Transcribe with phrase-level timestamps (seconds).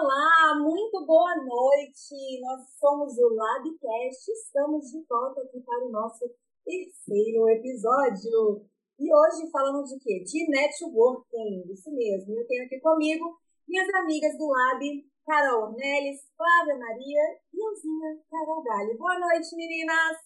[0.00, 2.40] Olá, muito boa noite.
[2.40, 6.24] Nós somos o Labcast, estamos de volta aqui para o nosso
[6.64, 8.64] terceiro episódio.
[8.98, 10.24] E hoje falando de quê?
[10.24, 12.32] De networking, isso mesmo.
[12.32, 13.26] Eu tenho aqui comigo
[13.68, 14.80] minhas amigas do Lab,
[15.26, 17.20] Carol Nelis, Flávia Maria
[17.52, 18.96] e Elzinha Carol Galho.
[18.96, 20.16] Boa noite, meninas!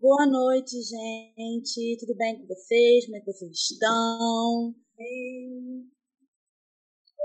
[0.00, 1.98] Boa noite, gente.
[2.00, 3.04] Tudo bem com vocês?
[3.04, 4.74] Como é que vocês estão?
[4.96, 5.67] Bem.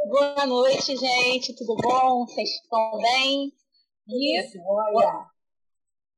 [0.06, 1.56] Boa noite, gente.
[1.56, 2.26] Tudo bom?
[2.26, 3.54] Vocês estão bem?
[4.06, 5.30] E olha,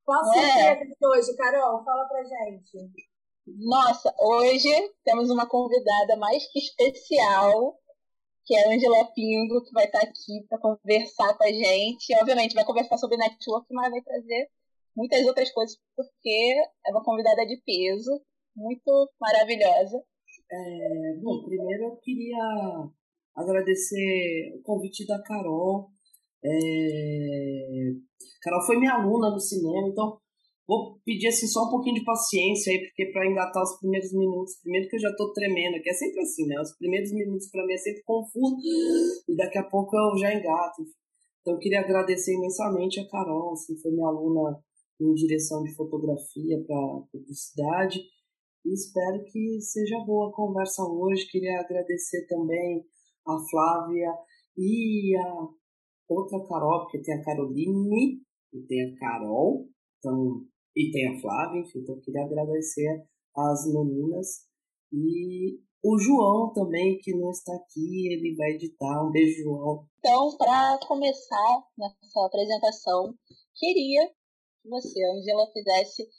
[0.03, 0.75] qual é.
[0.83, 1.83] de hoje, Carol?
[1.83, 2.91] Fala pra gente.
[3.45, 4.69] Nossa, hoje
[5.03, 7.77] temos uma convidada mais que especial,
[8.43, 12.15] que é a Angela Pingo, que vai estar aqui para conversar com a gente.
[12.19, 14.49] Obviamente, vai conversar sobre network, mas vai trazer
[14.95, 16.55] muitas outras coisas, porque
[16.87, 18.19] é uma convidada de peso,
[18.55, 20.03] muito maravilhosa.
[20.51, 22.89] É, bom, primeiro eu queria
[23.35, 25.89] agradecer o convite da Carol.
[26.43, 27.91] É...
[28.41, 30.17] Carol foi minha aluna no cinema, então
[30.67, 34.59] vou pedir assim, só um pouquinho de paciência aí, porque para engatar os primeiros minutos,
[34.61, 36.59] primeiro que eu já estou tremendo, que é sempre assim, né?
[36.61, 38.55] Os primeiros minutos para mim é sempre confuso
[39.27, 40.83] e daqui a pouco eu já engato.
[41.41, 44.59] Então eu queria agradecer imensamente a Carol, assim, foi minha aluna
[44.99, 47.99] em direção de fotografia para publicidade.
[48.65, 51.27] E espero que seja boa a conversa hoje.
[51.29, 52.83] Queria agradecer também
[53.27, 54.13] a Flávia
[54.57, 55.47] e a
[56.07, 58.21] outra Carol, porque tem a Caroline
[58.53, 59.67] e tem a Carol,
[59.97, 60.41] então,
[60.75, 63.03] e tem a Flávia, enfim, então eu queria agradecer
[63.35, 64.45] as meninas
[64.93, 69.05] e o João também, que não está aqui, ele vai editar.
[69.05, 69.85] Um beijo, João.
[69.99, 73.13] Então, para começar nessa apresentação,
[73.53, 76.09] queria que você, Angela, fizesse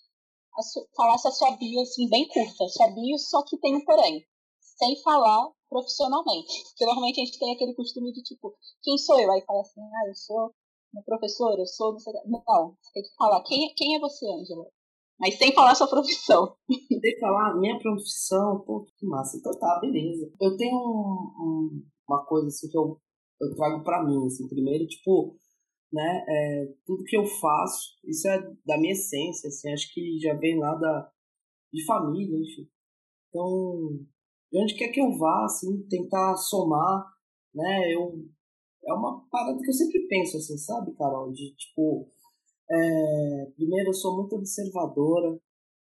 [0.55, 0.63] a
[0.97, 2.69] falasse a sua bio assim, bem curta.
[2.69, 4.25] Sua bio, só que tem um porém.
[4.61, 6.62] Sem falar profissionalmente.
[6.70, 9.31] Porque normalmente a gente tem aquele costume de tipo, quem sou eu?
[9.31, 10.51] Aí fala assim, ah, eu sou
[10.92, 11.96] uma professora, eu sou.
[12.27, 14.67] Não, você tem que falar, quem, quem é você, Angela?
[15.18, 16.57] Mas sem falar sua profissão.
[16.68, 19.36] Que falar minha profissão, pô, que massa.
[19.36, 20.30] Então tá, beleza.
[20.41, 23.01] Eu tenho um, um, uma coisa assim que eu,
[23.41, 25.36] eu trago pra mim, assim, primeiro, tipo,
[25.92, 30.35] né, é, tudo que eu faço, isso é da minha essência, assim, acho que já
[30.35, 31.11] vem lá da,
[31.73, 32.68] de família, enfim.
[33.29, 34.01] Então,
[34.51, 37.05] de onde quer que eu vá, assim, tentar somar,
[37.55, 37.95] né?
[37.95, 38.24] Eu,
[38.86, 41.33] é uma parada que eu sempre penso, assim, sabe, Carol?
[41.33, 42.08] De, tipo,
[42.70, 45.39] é, primeiro, eu sou muito observadora,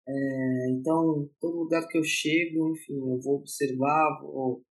[0.07, 4.61] é, então, todo lugar que eu chego, enfim, eu vou observar, vou,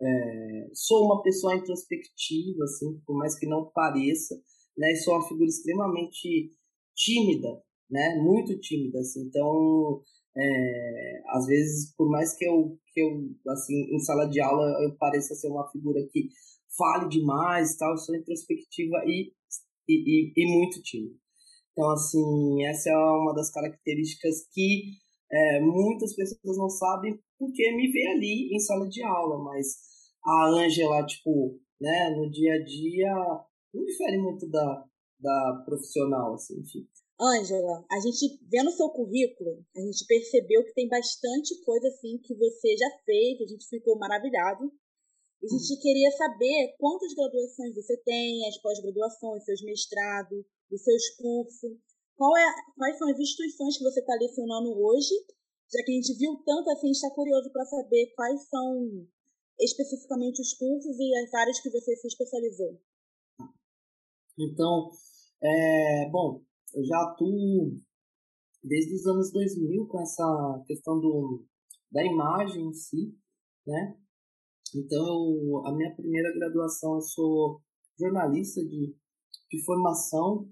[0.00, 4.34] é, sou uma pessoa introspectiva, assim, por mais que não pareça,
[4.76, 4.94] né?
[4.96, 6.50] Sou uma figura extremamente
[6.96, 8.16] tímida, né?
[8.20, 10.02] Muito tímida, assim, então
[10.36, 14.96] é, às vezes, por mais que eu, que eu, assim, em sala de aula eu
[14.96, 16.28] pareça ser uma figura que
[16.76, 19.32] fale demais tal, sou introspectiva e,
[19.88, 21.14] e, e, e muito tímida.
[21.72, 24.92] Então, assim, essa é uma das características que
[25.30, 29.78] é, muitas pessoas não sabem porque me vê ali em sala de aula, mas
[30.24, 33.12] a Ângela, tipo, né, no dia a dia,
[33.74, 34.84] não difere muito da,
[35.18, 36.86] da profissional, assim, enfim.
[37.22, 42.34] Ângela, a gente vendo seu currículo, a gente percebeu que tem bastante coisa assim que
[42.34, 44.72] você já fez, a gente ficou maravilhado.
[45.40, 51.10] E a gente queria saber quantas graduações você tem, as pós-graduações, seus mestrados, os seus
[51.10, 51.78] cursos.
[52.16, 52.46] Qual é,
[52.76, 55.14] quais são as instituições que você está lecionando hoje?
[55.72, 59.06] Já que a gente viu tanto assim, está curioso para saber quais são
[59.60, 62.80] especificamente os cursos e as áreas que você se especializou.
[64.38, 64.90] Então,
[65.42, 66.42] é, bom,
[66.74, 67.78] eu já atuo
[68.62, 71.44] desde os anos 2000 com essa questão do,
[71.90, 73.14] da imagem em si,
[73.66, 73.96] né?
[74.74, 77.60] Então, a minha primeira graduação, eu sou
[77.98, 78.96] jornalista de,
[79.50, 80.48] de formação.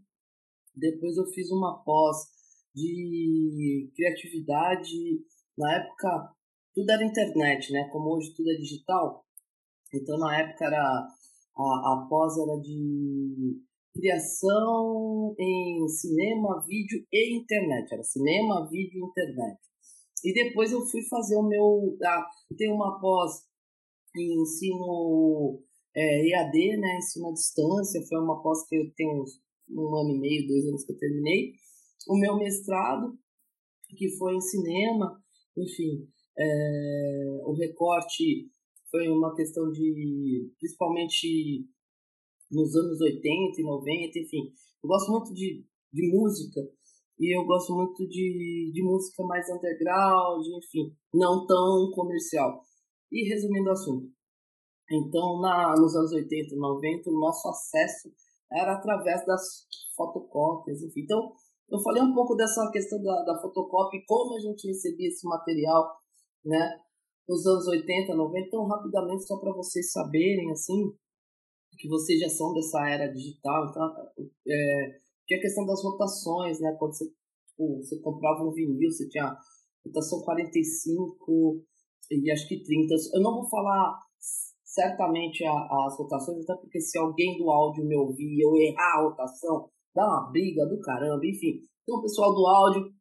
[0.74, 2.16] Depois eu fiz uma pós
[2.74, 5.24] de criatividade.
[5.56, 6.34] Na época,
[6.74, 7.88] tudo era internet, né?
[7.90, 9.24] Como hoje tudo é digital.
[9.92, 11.08] Então, na época, era
[11.56, 13.62] a, a pós era de
[13.94, 17.92] criação em cinema, vídeo e internet.
[17.92, 19.58] Era cinema, vídeo e internet.
[20.24, 21.96] E depois eu fui fazer o meu.
[22.04, 22.26] Ah,
[22.56, 23.42] tem uma pós
[24.16, 25.62] em ensino
[25.94, 26.98] é, EAD, né?
[26.98, 28.06] Ensino à distância.
[28.08, 29.40] Foi uma pós que eu tenho uns,
[29.70, 31.52] um ano e meio, dois anos que eu terminei.
[32.08, 33.18] O meu mestrado,
[33.96, 35.22] que foi em cinema,
[35.56, 36.08] enfim.
[36.38, 38.50] É, o recorte
[38.90, 41.66] foi uma questão de principalmente
[42.50, 44.52] nos anos 80 e 90, enfim.
[44.82, 46.60] Eu gosto muito de, de música
[47.18, 52.62] e eu gosto muito de, de música mais underground, enfim, não tão comercial.
[53.12, 54.06] E resumindo o assunto,
[54.90, 58.10] Então, na, nos anos 80 e 90, o nosso acesso
[58.50, 61.02] era através das fotocópias, enfim.
[61.02, 61.32] Então,
[61.70, 65.94] eu falei um pouco dessa questão da, da fotocópia como a gente recebia esse material,
[66.44, 66.80] né,
[67.28, 68.46] nos anos 80, 90.
[68.46, 70.92] Então, rapidamente, só para vocês saberem, assim,
[71.80, 73.82] que vocês já são dessa era digital, então,
[74.46, 79.08] é, tinha a questão das rotações, né, quando você, tipo, você comprava um vinil, você
[79.08, 79.34] tinha
[79.86, 81.64] rotação 45
[82.10, 82.94] e acho que 30.
[83.14, 83.98] Eu não vou falar
[84.64, 85.52] certamente a,
[85.86, 90.04] as rotações, até porque se alguém do áudio me ouvir eu errar a rotação, dá
[90.06, 91.60] uma briga do caramba, enfim.
[91.82, 92.92] Então, pessoal do áudio,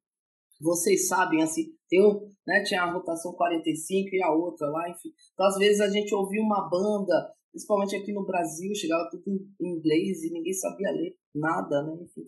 [0.61, 5.09] vocês sabem, assim, um, né, tinha a rotação 45 e a outra lá, enfim.
[5.33, 9.23] Então, às vezes a gente ouvia uma banda, principalmente aqui no Brasil, chegava tudo
[9.61, 12.25] em inglês e ninguém sabia ler nada, né, enfim.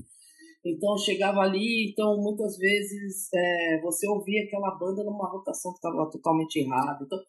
[0.63, 6.09] Então chegava ali, então muitas vezes é, você ouvia aquela banda numa rotação que estava
[6.12, 7.03] totalmente errada.
[7.03, 7.19] Então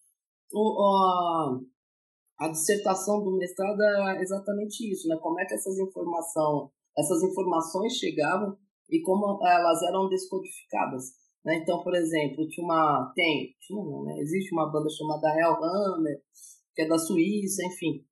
[0.52, 1.60] o,
[2.38, 5.16] a dissertação do mestrado é exatamente isso, né?
[5.22, 8.56] Como é que essas informação, essas informações chegavam
[8.90, 11.04] e como elas eram descodificadas.
[11.44, 11.58] Né?
[11.62, 13.12] Então, por exemplo, tinha uma.
[13.14, 14.20] Tem, tinha né?
[14.20, 16.20] Existe uma banda chamada Hellhammer,
[16.74, 18.04] que é da Suíça, enfim.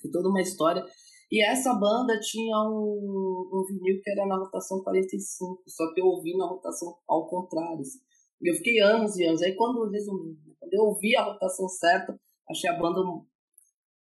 [0.00, 0.84] Tem toda uma história.
[1.30, 6.06] E essa banda tinha um, um vinil que era na rotação 45, só que eu
[6.06, 7.80] ouvi na rotação ao contrário.
[7.80, 7.98] Assim.
[8.42, 9.40] E eu fiquei anos e anos.
[9.42, 12.18] Aí quando, resumindo, quando eu ouvi a rotação certa,
[12.50, 13.00] achei a banda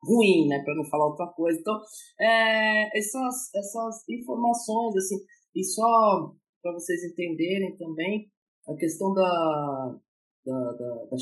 [0.03, 1.59] ruim, né, para não falar outra coisa.
[1.59, 1.81] Então,
[2.21, 5.17] é, essas, essas informações, assim,
[5.55, 8.31] e só para vocês entenderem também
[8.69, 9.97] a questão da,
[10.45, 11.17] da, da, da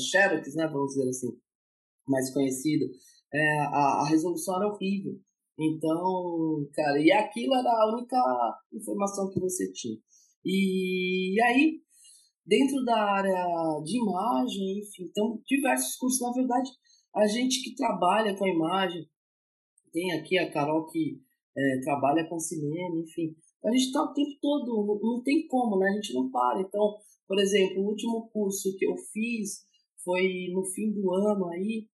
[0.55, 1.37] né, vamos dizer assim,
[2.07, 2.85] mais conhecida,
[3.33, 5.19] é, a, a resolução era horrível.
[5.59, 8.17] Então, cara, e aquilo era a única
[8.73, 9.97] informação que você tinha.
[10.43, 11.79] E, e aí,
[12.45, 16.69] dentro da área de imagem, enfim, então, diversos cursos, na verdade,
[17.15, 19.07] a gente que trabalha com a imagem,
[19.91, 21.21] tem aqui a Carol que
[21.55, 23.35] é, trabalha com cinema, enfim.
[23.63, 25.89] A gente está o tempo todo, não, não tem como, né?
[25.89, 26.61] A gente não para.
[26.61, 26.95] Então,
[27.27, 29.65] por exemplo, o último curso que eu fiz
[30.03, 31.87] foi no fim do ano aí,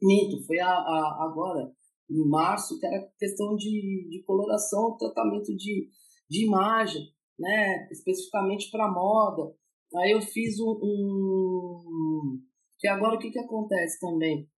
[0.00, 1.72] minto, foi a, a, agora,
[2.10, 5.88] em março, que era questão de, de coloração, tratamento de,
[6.28, 7.02] de imagem,
[7.38, 7.88] né?
[7.90, 9.54] Especificamente para moda.
[9.96, 12.40] Aí eu fiz um, um
[12.78, 14.48] que agora o que, que acontece também?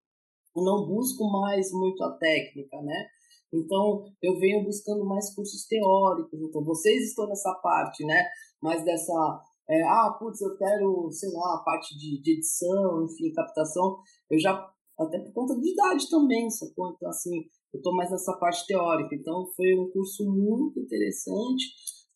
[0.56, 3.06] Eu não busco mais muito a técnica, né?
[3.52, 6.40] Então, eu venho buscando mais cursos teóricos.
[6.40, 8.25] Então, vocês estão nessa parte, né?
[8.62, 9.12] Mais dessa.
[9.70, 13.99] É, ah, putz, eu quero, sei lá, a parte de, de edição, enfim, captação.
[14.31, 14.69] Eu já.
[14.99, 16.93] Até por conta de idade também, sacou?
[16.93, 17.37] Então, assim,
[17.73, 19.15] eu estou mais nessa parte teórica.
[19.15, 21.67] Então, foi um curso muito interessante,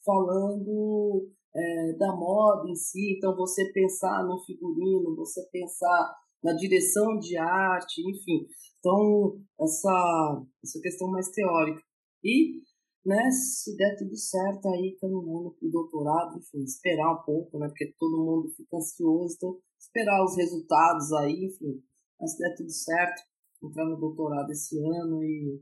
[0.04, 3.16] falando é, da moda em si.
[3.16, 8.46] Então, você pensar no figurino, você pensar na direção de arte, enfim.
[8.78, 11.80] Então, essa, essa questão mais teórica.
[12.24, 12.62] E,
[13.06, 17.68] né, se der tudo certo aí, caminhando para o doutorado, enfim, esperar um pouco, né,
[17.68, 21.80] porque todo mundo fica ansioso, então, esperar os resultados aí, enfim.
[22.22, 23.20] Mas der tudo certo,
[23.60, 25.60] entrar no doutorado esse ano e,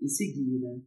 [0.00, 0.80] e seguir, né.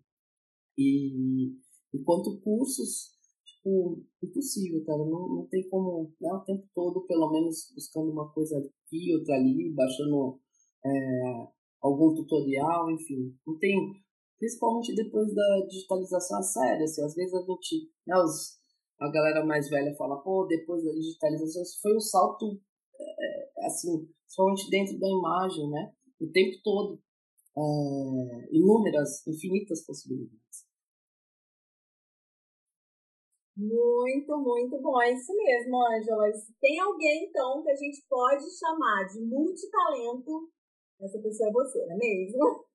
[0.77, 1.53] E,
[1.93, 3.15] e quanto cursos,
[3.45, 5.05] tipo, impossível, cara.
[5.05, 9.35] Não, não tem como, né, o tempo todo, pelo menos, buscando uma coisa aqui, outra
[9.35, 10.37] ali, baixando
[10.85, 11.47] é,
[11.81, 13.33] algum tutorial, enfim.
[13.47, 13.93] Não tem,
[14.37, 18.59] principalmente depois da digitalização, é sério, assim, às vezes a gente, né, os,
[18.99, 22.59] a galera mais velha fala, pô, depois da digitalização, isso foi um salto,
[22.99, 26.99] é, assim, principalmente dentro da imagem, né, o tempo todo.
[27.57, 27.61] É,
[28.51, 30.67] inúmeras, infinitas possibilidades.
[33.55, 35.01] Muito, muito bom.
[35.01, 36.27] É isso mesmo, Ângela.
[36.59, 40.49] Tem alguém, então, que a gente pode chamar de multitalento,
[40.99, 42.65] essa pessoa é você, não é mesmo?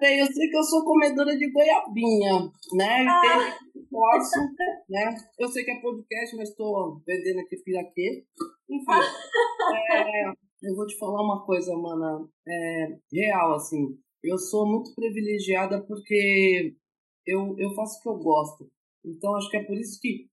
[0.00, 3.06] Bem, eu sei que eu sou comedora de goiabinha, né?
[3.08, 3.58] Ah.
[3.90, 4.40] Posso,
[4.88, 5.14] né?
[5.38, 8.24] Eu sei que é podcast, mas estou vendendo aqui piraquê.
[8.68, 8.92] Enfim,
[9.92, 10.28] é,
[10.62, 12.26] eu vou te falar uma coisa, mana.
[12.46, 13.98] É, real, assim.
[14.22, 16.74] Eu sou muito privilegiada porque
[17.26, 18.70] eu, eu faço o que eu gosto.
[19.04, 20.26] Então, acho que é por isso que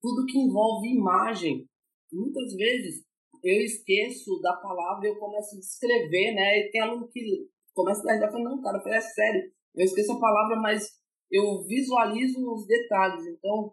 [0.00, 1.66] tudo que envolve imagem,
[2.12, 3.04] muitas vezes
[3.42, 6.60] eu esqueço da palavra e eu começo a descrever, né?
[6.60, 10.20] E tem aluno que começa a dar falando, não, cara, é sério, eu esqueço a
[10.20, 10.88] palavra, mas
[11.30, 13.26] eu visualizo os detalhes.
[13.26, 13.72] Então,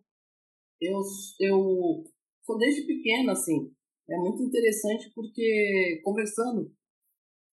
[0.81, 0.99] eu,
[1.39, 2.03] eu
[2.43, 3.71] sou desde pequena, assim.
[4.09, 6.71] É muito interessante porque conversando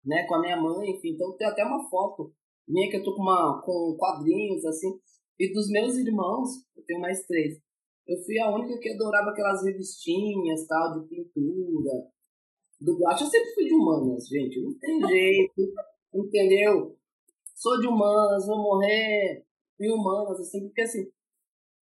[0.04, 2.32] né, com a minha mãe, enfim, então tem até uma foto
[2.70, 4.98] minha que eu tô com, uma, com quadrinhos, assim,
[5.38, 7.58] e dos meus irmãos, eu tenho mais três.
[8.06, 12.06] Eu fui a única que adorava aquelas revistinhas, tal, de pintura.
[12.80, 14.60] do Guacha, eu sempre fui de humanas, gente.
[14.60, 15.72] Não tem jeito,
[16.14, 16.96] entendeu?
[17.56, 19.44] Sou de humanas, vou morrer
[19.80, 21.10] em humanas, assim, porque assim,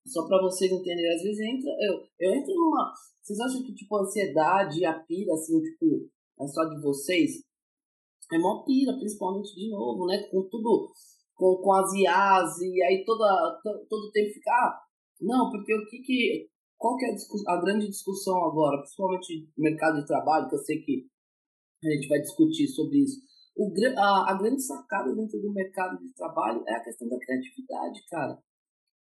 [0.08, 2.92] só para vocês entenderem, às vezes entra, eu, eu entro numa.
[3.22, 6.08] Vocês acham que, tipo, a ansiedade, a pira, assim, tipo,
[6.40, 7.42] é só de vocês?
[8.32, 10.22] É mó pira, principalmente de novo, né?
[10.30, 10.92] Com tudo,
[11.34, 14.52] com, com as IAs, e aí toda, todo tempo ficar.
[14.52, 14.80] Ah,
[15.20, 16.48] não, porque o que que.
[16.76, 20.60] Qual que é a, a grande discussão agora, principalmente no mercado de trabalho, que eu
[20.60, 21.08] sei que
[21.84, 23.20] a gente vai discutir sobre isso.
[23.56, 28.00] O, a, a grande sacada dentro do mercado de trabalho é a questão da criatividade,
[28.08, 28.38] cara.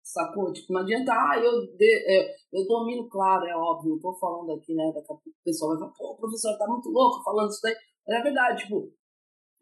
[0.03, 0.51] Sacou?
[0.51, 4.51] Tipo, não adianta, ah, eu, de, é, eu domino, claro, é óbvio, não tô falando
[4.51, 4.91] aqui, né?
[4.93, 7.61] Daqui a pouco o pessoal vai falar, pô, o professor tá muito louco falando isso
[7.63, 7.75] daí.
[8.05, 8.93] Mas é verdade, tipo,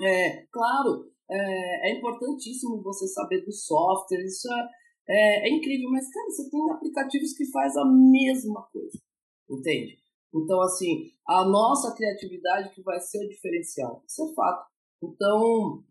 [0.02, 4.70] é, claro, é, é importantíssimo você saber do software, isso é,
[5.10, 9.00] é, é, incrível, mas, cara, você tem aplicativos que faz a mesma coisa,
[9.50, 10.00] entende?
[10.34, 14.72] Então, assim, a nossa criatividade que vai ser o diferencial, isso é fato.
[15.04, 15.84] Então,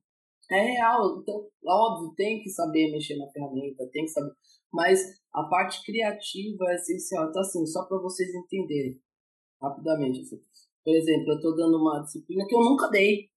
[0.51, 1.21] é real.
[1.21, 4.33] Então, óbvio, tem que saber mexer na ferramenta, tem que saber.
[4.73, 5.01] Mas
[5.33, 7.29] a parte criativa é essencial.
[7.29, 9.01] Então, assim, só para vocês entenderem
[9.61, 10.21] rapidamente.
[10.21, 10.41] Assim.
[10.85, 13.29] Por exemplo, eu estou dando uma disciplina que eu nunca dei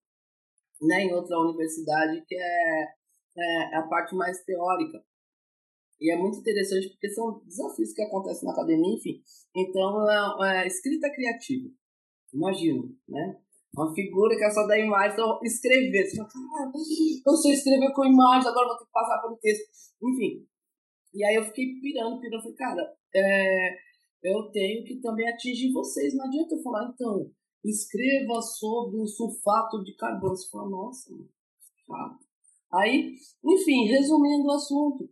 [0.81, 2.83] né, em outra universidade, que é,
[3.37, 5.03] é a parte mais teórica.
[5.99, 9.21] E é muito interessante porque são desafios que acontecem na academia, enfim.
[9.55, 10.09] Então,
[10.43, 11.69] é, é escrita criativa.
[12.33, 13.39] Imagino, né?
[13.75, 16.05] Uma figura que é só da imagem, então escrever.
[16.05, 16.71] Você fala,
[17.25, 19.63] eu sei escrever com imagem, agora vou ter que passar pelo texto.
[20.03, 20.45] Enfim.
[21.13, 22.43] E aí eu fiquei pirando, pirando.
[22.43, 23.75] Falei, cara, é,
[24.23, 26.15] eu tenho que também atingir vocês.
[26.15, 27.31] Não adianta eu falar, então,
[27.63, 30.35] escreva sobre o sulfato de carbono.
[30.35, 31.09] Você fala, nossa,
[31.85, 32.19] chato.
[32.73, 35.09] Aí, enfim, resumindo o assunto,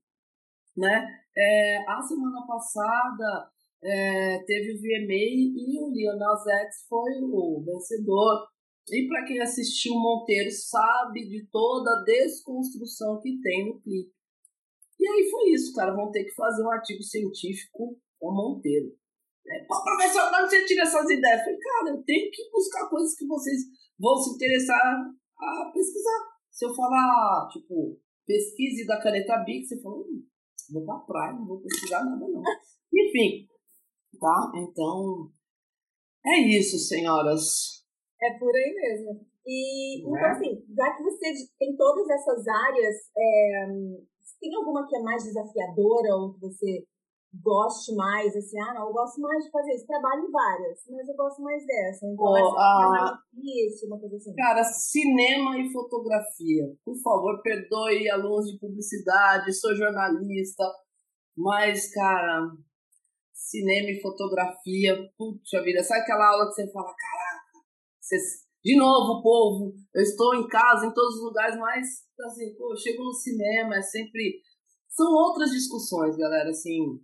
[0.75, 1.07] né?
[1.37, 3.51] É, a semana passada
[3.83, 8.50] é, teve o VMA e o Lionel X foi o vencedor.
[8.89, 14.11] E para quem assistiu Monteiro sabe de toda a desconstrução que tem no clipe.
[14.99, 15.95] E aí foi isso, cara.
[15.95, 18.95] Vão ter que fazer um artigo científico com Monteiro.
[19.47, 21.39] É, Pô, professor, de onde você tira essas ideias?
[21.39, 23.61] Eu falei, cara, eu tenho que buscar coisas que vocês
[23.99, 24.95] vão se interessar
[25.37, 26.31] a pesquisar.
[26.51, 30.23] Se eu falar, tipo, pesquise da caneta Bic, você fala, hum,
[30.71, 32.43] vou pra praia, não vou pesquisar nada, não.
[32.93, 33.47] Enfim,
[34.19, 34.51] tá?
[34.55, 35.31] Então,
[36.25, 37.80] é isso, senhoras.
[38.21, 39.25] É por aí mesmo.
[39.45, 40.31] E, então, é?
[40.31, 43.65] assim, já que você tem todas essas áreas, é,
[44.39, 46.85] tem alguma que é mais desafiadora ou que você
[47.33, 51.07] goste mais, assim, ah, não, eu gosto mais de fazer isso, trabalho em várias, mas
[51.07, 54.35] eu gosto mais dessa, então oh, essa é difícil, uma coisa assim.
[54.35, 60.65] Cara, cinema e fotografia, por favor, perdoe alunos de publicidade, sou jornalista,
[61.37, 62.51] mas, cara,
[63.33, 64.95] cinema e fotografia.
[65.17, 67.20] Puxa vida, sabe aquela aula que você fala, caraca,
[68.63, 71.87] de novo, povo, eu estou em casa, em todos os lugares, mas
[72.27, 74.41] assim, pô, eu chego no cinema, é sempre.
[74.89, 76.99] São outras discussões, galera, assim,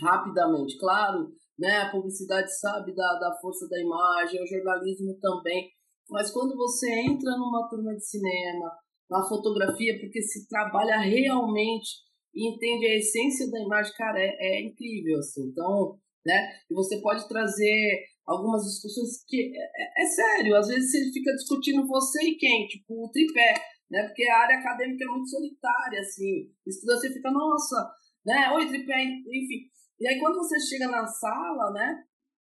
[0.00, 0.78] rapidamente.
[0.78, 5.68] Claro, né, a publicidade sabe da, da força da imagem, o jornalismo também.
[6.08, 8.72] Mas quando você entra numa turma de cinema,
[9.08, 11.88] na fotografia, porque se trabalha realmente
[12.34, 15.48] e entende a essência da imagem, cara, é, é incrível, assim.
[15.48, 16.50] Então, né?
[16.70, 21.32] E você pode trazer algumas discussões que é, é, é, sério, às vezes você fica
[21.34, 23.54] discutindo você e quem, tipo, o tripé,
[23.90, 24.04] né?
[24.04, 26.48] Porque a área acadêmica é muito solitária, assim.
[26.64, 27.90] Estuda, você fica, nossa,
[28.24, 28.52] né?
[28.54, 29.66] Oi, tripé, enfim.
[29.98, 32.04] E aí quando você chega na sala, né?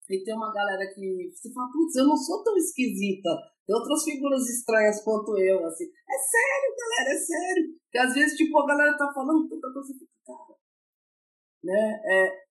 [0.08, 3.30] E tem uma galera que você fala, putz, eu não sou tão esquisita.
[3.66, 5.84] Tem outras figuras estranhas quanto eu, assim.
[5.84, 7.64] É sério, galera, é sério.
[7.82, 10.54] Porque às vezes, tipo, a galera tá falando tanta coisa e fica, cara,
[11.64, 12.00] né?
[12.04, 12.43] É,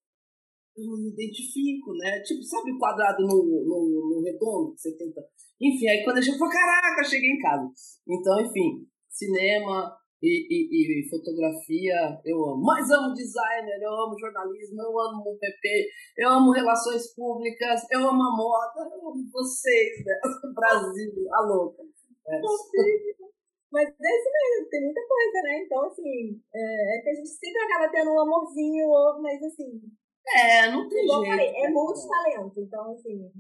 [0.76, 2.20] eu não me identifico, né?
[2.22, 5.22] Tipo, sabe o quadrado no, no, no redondo que você tenta.
[5.62, 7.70] Enfim, aí quando eu chego, caraca, cheguei em casa.
[8.08, 12.64] Então, enfim, cinema, e, e, e, fotografia eu amo.
[12.64, 18.00] Mas amo designer, eu amo jornalismo, eu amo o PP, eu amo relações públicas, eu
[18.00, 20.16] amo a moda, eu amo vocês, né?
[20.56, 21.84] Brasil, a louca.
[22.28, 22.40] É.
[23.70, 25.64] Mas é isso mesmo, tem muita coisa, né?
[25.66, 28.88] Então, assim, é, é que a gente sempre acaba tendo um amorzinho,
[29.20, 29.82] mas assim.
[30.26, 31.26] É, não tem jeito.
[31.26, 33.32] Falei, é multitalento, então, assim,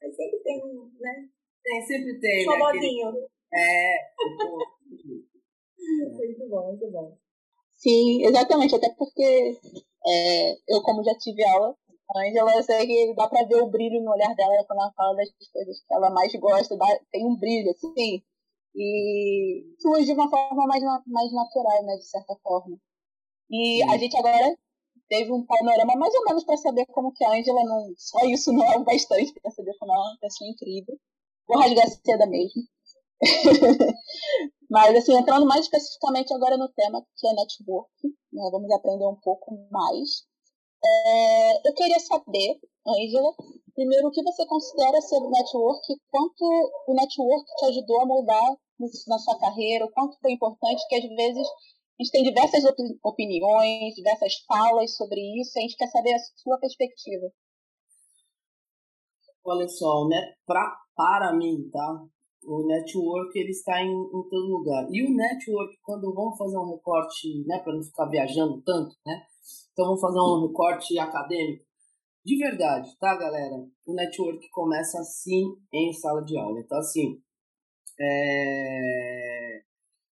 [0.00, 0.62] sempre tem,
[1.00, 1.28] né?
[1.62, 2.44] Tem, sempre tem.
[2.44, 3.12] Xodozinho.
[3.12, 3.26] Né?
[3.54, 4.12] É,
[6.10, 7.16] muito bom, muito bom.
[7.74, 9.58] Sim, exatamente, até porque
[10.06, 11.76] é, eu, como já tive aula,
[12.14, 14.92] a Angela, eu sei que dá pra ver o brilho no olhar dela quando ela
[14.92, 18.22] fala das coisas que ela mais gosta, dá, tem um brilho, assim,
[18.74, 22.76] e flui de uma forma mais, mais natural, né, de certa forma.
[23.50, 23.90] E Sim.
[23.90, 24.56] a gente agora
[25.08, 27.92] teve um panorama mais ou menos para saber como que a Angela não.
[27.96, 30.98] Só isso não é o bastante para saber como ela é uma pessoa incrível.
[31.46, 32.62] vou rasgar seda mesmo.
[34.70, 37.90] Mas, assim, entrando mais especificamente agora no tema, que é network,
[38.32, 40.24] né, vamos aprender um pouco mais.
[40.84, 43.32] É, eu queria saber, Angela,
[43.74, 46.44] primeiro, o que você considera ser network, quanto
[46.88, 48.56] o network te ajudou a moldar
[49.06, 51.48] na sua carreira, o quanto foi importante, que às vezes
[51.98, 52.64] a gente tem diversas
[53.02, 57.26] opiniões, diversas falas sobre isso, a gente quer saber a sua perspectiva.
[59.44, 62.02] Olha só, né, pra, para mim, tá?
[62.46, 64.86] O network ele está em, em todo lugar.
[64.90, 69.22] E o network, quando vamos fazer um recorte, né, para não ficar viajando tanto, né?
[69.72, 71.64] Então vamos fazer um recorte acadêmico.
[72.24, 73.54] De verdade, tá, galera?
[73.86, 76.58] O network começa assim em sala de aula.
[76.58, 77.20] Então, assim,
[78.00, 79.63] é...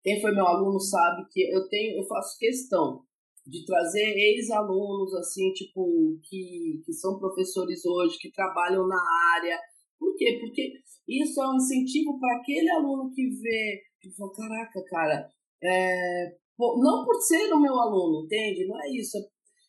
[0.04, 3.02] quem foi meu aluno sabe que eu tenho, eu faço questão
[3.46, 9.00] de trazer ex-alunos, assim, tipo, que, que são professores hoje, que trabalham na
[9.34, 9.58] área.
[9.98, 10.38] Por quê?
[10.40, 10.74] Porque
[11.08, 15.30] isso é um incentivo para aquele aluno que vê, que fala, caraca, cara,
[15.62, 18.66] é, não por ser o meu aluno, entende?
[18.66, 19.16] Não é isso.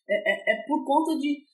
[0.08, 1.44] É, é, é por conta de,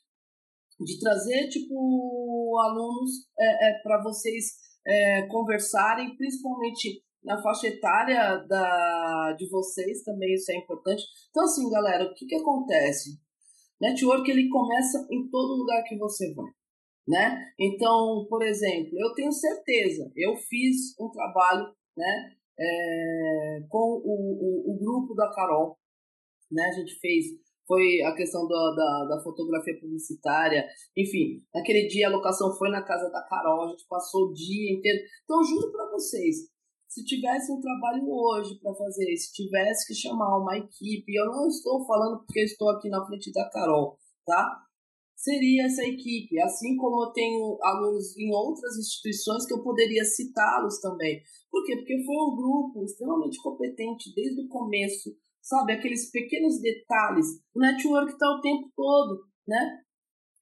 [0.80, 4.44] de trazer, tipo, alunos é, é para vocês
[4.84, 11.04] é, conversarem, principalmente na faixa etária da, de vocês também isso é importante.
[11.30, 13.18] Então, assim, galera, o que, que acontece?
[13.80, 16.50] Network ele começa em todo lugar que você vai,
[17.06, 17.52] né?
[17.58, 24.72] Então, por exemplo, eu tenho certeza, eu fiz um trabalho, né, é, com o, o,
[24.72, 25.76] o, grupo da Carol,
[26.50, 26.62] né?
[26.68, 27.26] A gente fez
[27.66, 32.82] foi a questão da, da, da, fotografia publicitária, enfim, naquele dia a locação foi na
[32.82, 34.98] casa da Carol, a gente passou o dia inteiro.
[35.24, 36.51] Então, juro para vocês,
[36.92, 41.48] se tivesse um trabalho hoje para fazer, se tivesse que chamar uma equipe, eu não
[41.48, 44.60] estou falando porque estou aqui na frente da Carol, tá?
[45.16, 50.80] Seria essa equipe, assim como eu tenho alunos em outras instituições que eu poderia citá-los
[50.80, 51.22] também.
[51.50, 51.76] Por quê?
[51.76, 55.72] Porque foi um grupo extremamente competente desde o começo, sabe?
[55.72, 57.26] Aqueles pequenos detalhes.
[57.54, 59.80] O network está o tempo todo, né?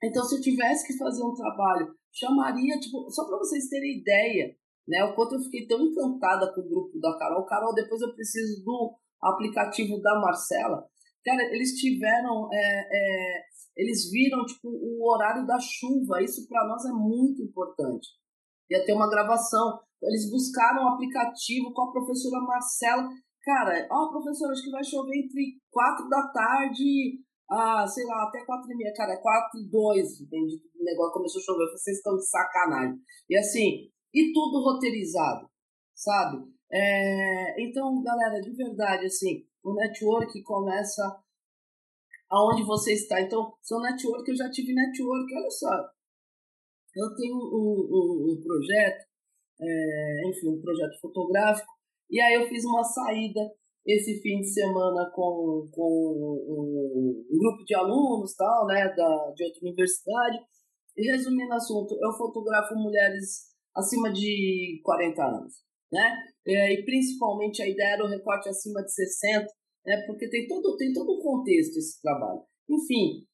[0.03, 4.57] Então, se eu tivesse que fazer um trabalho, chamaria, tipo, só para vocês terem ideia,
[4.91, 5.05] né?
[5.05, 7.47] O quanto eu fiquei tão encantada com o grupo da Carol.
[7.47, 10.85] Carol, depois eu preciso do aplicativo da Marcela.
[11.25, 13.43] Cara, eles tiveram, é, é,
[13.77, 16.23] eles viram tipo o horário da chuva.
[16.23, 18.09] Isso para nós é muito importante.
[18.69, 19.79] Ia ter uma gravação.
[20.03, 23.09] Eles buscaram o um aplicativo com a professora Marcela.
[23.45, 28.45] Cara, ó, professora, acho que vai chover entre quatro da tarde ah, sei lá, até
[28.45, 30.55] quatro e meia, cara, quatro e dois, entende?
[30.79, 32.97] O negócio começou a chover, vocês estão de sacanagem.
[33.29, 35.49] E assim, e tudo roteirizado,
[35.95, 36.45] sabe?
[36.73, 41.03] É, então, galera, de verdade, assim, o network começa
[42.31, 43.21] aonde você está.
[43.21, 45.91] Então, seu network, eu já tive network, olha só.
[46.97, 49.07] Eu tenho um, um, um projeto,
[49.61, 51.73] é, enfim, um projeto fotográfico,
[52.11, 53.41] e aí eu fiz uma saída
[53.87, 59.61] esse fim de semana com, com um, grupo de alunos, tal, né, da, de outra
[59.63, 60.39] universidade.
[60.97, 65.55] E resumindo o assunto, eu fotografo mulheres acima de 40 anos,
[65.93, 66.17] né?
[66.47, 69.47] É, e principalmente a ideia era o recorte acima de 60,
[69.87, 70.03] né?
[70.07, 72.43] Porque tem todo, tem todo um contexto esse trabalho.
[72.69, 73.27] Enfim,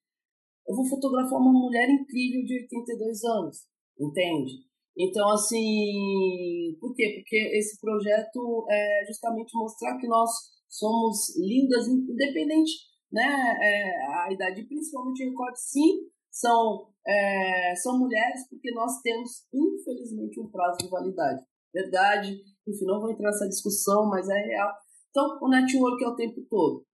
[0.67, 3.59] eu vou fotografar uma mulher incrível de 82 anos,
[3.99, 4.67] entende?
[4.99, 7.13] Então, assim, por quê?
[7.17, 10.31] Porque esse projeto é justamente mostrar que nós
[10.69, 12.73] somos lindas, independente,
[13.13, 13.23] né?
[13.23, 20.41] É, a idade, principalmente o recorte, sim, são é, são mulheres porque nós temos, infelizmente,
[20.41, 21.43] um prazo de validade.
[21.73, 22.33] Verdade,
[22.67, 24.73] enfim, não vou entrar nessa discussão, mas é real.
[25.11, 26.85] Então, o network é o tempo todo.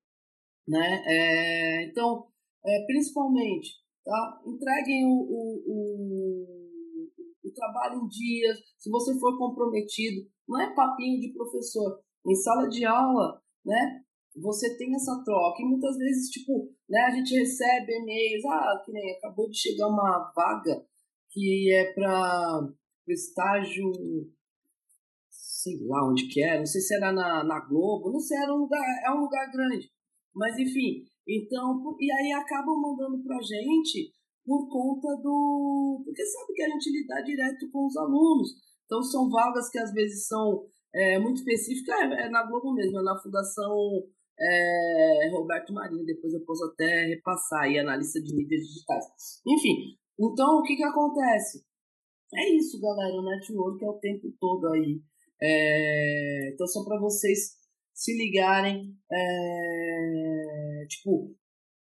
[0.69, 1.03] Né?
[1.07, 2.27] É, então,
[2.65, 3.71] é, principalmente,
[4.05, 4.43] tá?
[4.47, 7.09] entreguem o, o, o,
[7.45, 12.01] o trabalho em dias, se você for comprometido, não é papinho de professor.
[12.27, 14.03] Em sala de aula, né?
[14.37, 15.63] Você tem essa troca.
[15.63, 19.89] E muitas vezes, tipo, né, a gente recebe e-mails, ah, que nem acabou de chegar
[19.89, 20.85] uma vaga
[21.31, 22.69] que é para
[23.09, 23.91] o estágio,
[25.31, 28.55] sei lá onde que era, não sei se era na, na Globo, não sei, era
[28.55, 29.91] um lugar, é um lugar grande.
[30.35, 34.13] Mas enfim, então, e aí acabam mandando pra gente
[34.45, 36.03] por conta do.
[36.05, 38.51] Porque sabe que a gente lida direto com os alunos.
[38.85, 42.99] Então são vagas que às vezes são é, muito específicas, é, é na Globo mesmo,
[42.99, 44.03] é na Fundação
[44.39, 49.05] é, Roberto Marinho, depois eu posso até repassar aí a lista de mídias digitais.
[49.47, 51.65] Enfim, então o que que acontece?
[52.35, 55.01] É isso, galera, o network é o tempo todo aí.
[55.41, 57.57] É, então, só para vocês
[57.93, 61.35] se ligarem, é, tipo,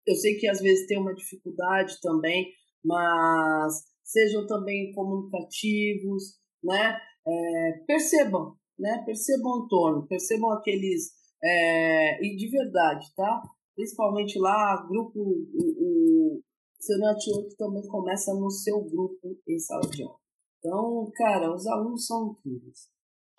[0.07, 2.51] eu sei que às vezes tem uma dificuldade também,
[2.83, 6.97] mas sejam também comunicativos, né?
[7.27, 9.03] É, percebam, né?
[9.05, 11.11] Percebam o entorno, percebam aqueles.
[11.43, 13.41] É, e de verdade, tá?
[13.75, 16.43] Principalmente lá, grupo, o, o
[16.79, 20.17] seu network também começa no seu grupo em sala de aula.
[20.59, 22.89] Então, cara, os alunos são incríveis.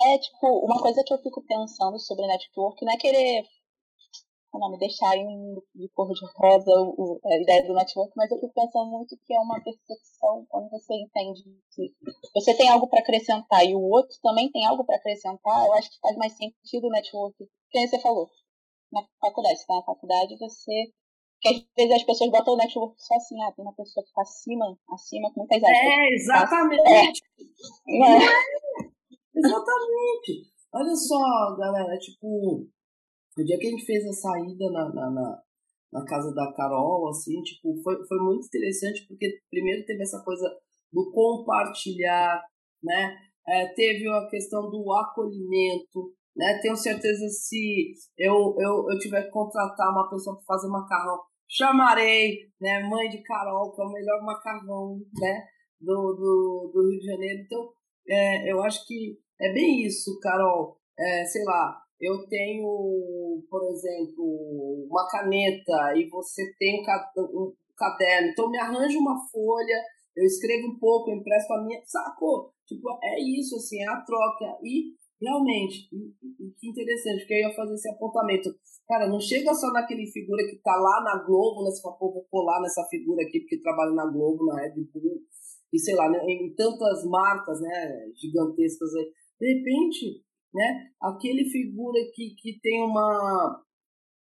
[0.03, 3.45] É, tipo, uma coisa que eu fico pensando sobre network não é querer
[4.53, 8.39] o nome, deixar em de cor de rosa o, a ideia do network, mas eu
[8.39, 11.93] fico pensando muito que é uma percepção quando você entende que
[12.35, 15.91] você tem algo para acrescentar e o outro também tem algo para acrescentar, eu acho
[15.91, 17.37] que faz mais sentido o network.
[17.71, 18.29] Quem você falou?
[18.93, 20.93] Na faculdade, você tá na faculdade, você
[21.41, 24.11] que às vezes as pessoas botam o network só assim, ah, tem uma pessoa que
[24.11, 25.79] está acima, acima com muitas aspas.
[25.79, 26.83] É, exatamente.
[26.87, 27.07] É.
[27.97, 28.19] É.
[29.35, 30.51] Exatamente.
[30.73, 32.67] Olha só, galera, tipo,
[33.39, 35.43] o dia que a gente fez a saída na, na, na,
[35.93, 40.49] na casa da Carol, assim, tipo, foi, foi muito interessante, porque primeiro teve essa coisa
[40.93, 42.43] do compartilhar,
[42.83, 43.17] né?
[43.49, 46.59] É, teve a questão do acolhimento, né?
[46.61, 52.49] Tenho certeza se eu, eu, eu tiver que contratar uma pessoa para fazer macarrão, chamarei,
[52.61, 52.81] né?
[52.89, 55.45] Mãe de Carol, que é o melhor macarrão, né?
[55.81, 57.43] Do, do, do Rio de Janeiro.
[57.43, 57.73] Então,
[58.09, 60.77] é, eu acho que é bem isso, Carol.
[60.99, 66.83] É, sei lá, eu tenho, por exemplo, uma caneta e você tem
[67.19, 69.85] um caderno, então me arranja uma folha,
[70.17, 72.53] eu escrevo um pouco, eu empresto a minha, sacou?
[72.67, 74.59] Tipo, é isso, assim, é a troca.
[74.65, 75.89] E realmente,
[76.59, 78.49] que interessante, porque eu ia fazer esse apontamento.
[78.89, 81.71] Cara, não chega só naquele figura que tá lá na Globo, né?
[81.71, 85.23] Você vou colar nessa figura aqui, porque trabalha na Globo, na Red Bull,
[85.73, 89.13] e sei lá, né, em tantas marcas, né, gigantescas aí.
[89.39, 90.91] De repente, né?
[91.01, 93.63] Aquele figura que, que tem uma,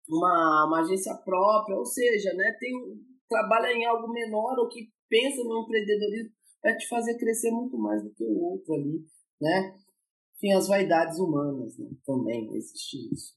[0.10, 2.56] uma, uma agência própria, ou seja, né?
[2.60, 2.72] Tem,
[3.30, 8.04] trabalha em algo menor ou que pensa no empreendedorismo vai te fazer crescer muito mais
[8.04, 9.06] do que o outro ali,
[9.40, 9.78] né?
[10.36, 11.88] Enfim, as vaidades humanas, né?
[12.04, 13.36] Também existe isso.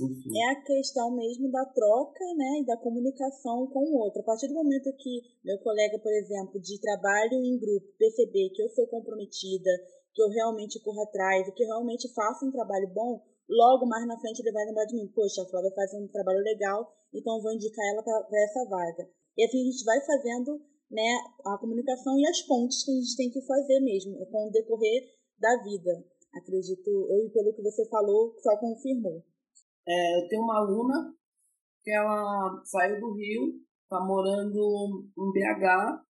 [0.00, 0.30] Enfim.
[0.34, 4.22] É a questão mesmo da troca, né, e da comunicação com o outro.
[4.22, 8.62] A partir do momento que meu colega, por exemplo, de trabalho em grupo perceber que
[8.62, 9.70] eu sou comprometida,
[10.14, 14.18] que eu realmente corro atrás e que realmente faço um trabalho bom, logo mais na
[14.18, 15.08] frente ele vai lembrar de mim.
[15.14, 19.08] Poxa, a Flávia faz um trabalho legal, então vou indicar ela para essa vaga.
[19.36, 21.10] E assim a gente vai fazendo né,
[21.46, 25.02] a comunicação e as pontes que a gente tem que fazer mesmo com o decorrer
[25.38, 26.04] da vida.
[26.34, 29.22] Acredito, eu e pelo que você falou, só confirmou.
[29.86, 31.14] É, eu tenho uma aluna
[31.82, 36.04] que ela saiu do Rio, está morando em BH,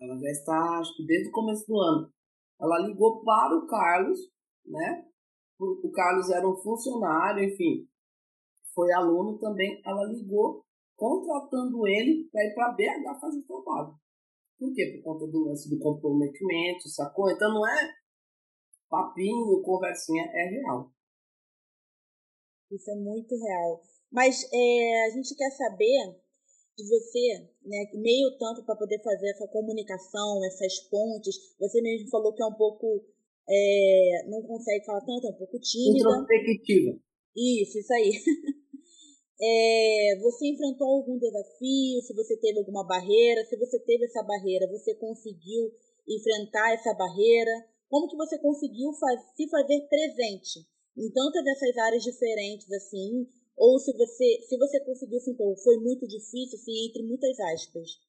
[0.00, 2.12] ela já está, acho que desde o começo do ano.
[2.60, 4.18] Ela ligou para o Carlos,
[4.66, 5.06] né?
[5.58, 7.86] O Carlos era um funcionário, enfim,
[8.74, 9.80] foi aluno também.
[9.84, 10.64] Ela ligou
[10.96, 13.94] contratando ele para ir para BH fazer trabalho.
[14.58, 15.00] Por quê?
[15.02, 17.30] Por conta do lance do comprometimento, sacou?
[17.30, 17.94] Então não é
[18.88, 20.90] papinho, conversinha, é real.
[22.70, 23.80] Isso é muito real.
[24.12, 26.20] Mas é, a gente quer saber
[26.76, 31.36] de você, né, meio tanto para poder fazer essa comunicação, essas pontes.
[31.58, 33.04] Você mesmo falou que é um pouco.
[33.48, 35.98] É, não consegue falar tanto, é um pouco tímida.
[35.98, 36.98] Introspectiva.
[37.36, 38.12] Isso, isso aí.
[39.42, 42.02] É, você enfrentou algum desafio?
[42.02, 43.42] Se você teve alguma barreira?
[43.46, 45.72] Se você teve essa barreira, você conseguiu
[46.06, 47.50] enfrentar essa barreira?
[47.88, 50.60] Como que você conseguiu faz, se fazer presente
[50.94, 53.26] em tantas dessas áreas diferentes, assim,
[53.60, 58.00] ou se você, se você conseguiu se impor, foi muito difícil, assim, entre muitas aspas?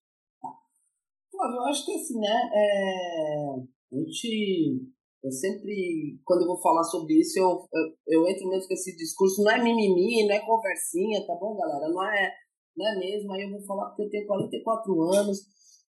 [1.29, 2.49] Flávio, eu acho que assim, né?
[2.53, 3.45] É,
[3.91, 4.87] a gente.
[5.21, 8.95] Eu sempre, quando eu vou falar sobre isso, eu, eu, eu entro mesmo com esse
[8.95, 11.89] discurso, não é mimimi, não é conversinha, tá bom, galera?
[11.89, 12.33] Não é,
[12.75, 13.31] não é mesmo.
[13.33, 15.37] Aí eu vou falar porque eu tenho 44 anos,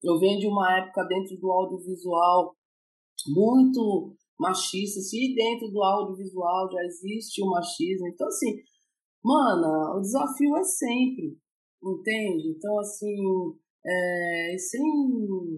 [0.04, 2.54] eu venho de uma época dentro do audiovisual
[3.28, 5.00] muito machista.
[5.00, 8.54] Se dentro do audiovisual já existe o machismo, então assim,
[9.26, 11.36] Mana, o desafio é sempre,
[11.84, 12.50] entende?
[12.56, 13.18] Então, assim,
[13.84, 14.84] é, sem,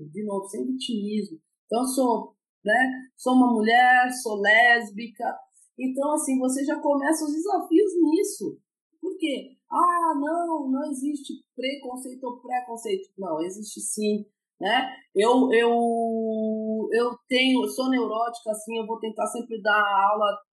[0.09, 1.37] de novo, sem vitimismo.
[1.65, 5.37] Então, sou, né, sou uma mulher, sou lésbica.
[5.77, 8.57] Então, assim, você já começa os desafios nisso.
[9.01, 9.57] Por quê?
[9.69, 13.09] Ah, não, não existe preconceito ou preconceito.
[13.17, 14.25] Não, existe sim,
[14.61, 14.95] né?
[15.13, 20.46] Eu, eu, eu tenho, sou neurótica, assim, eu vou tentar sempre dar aula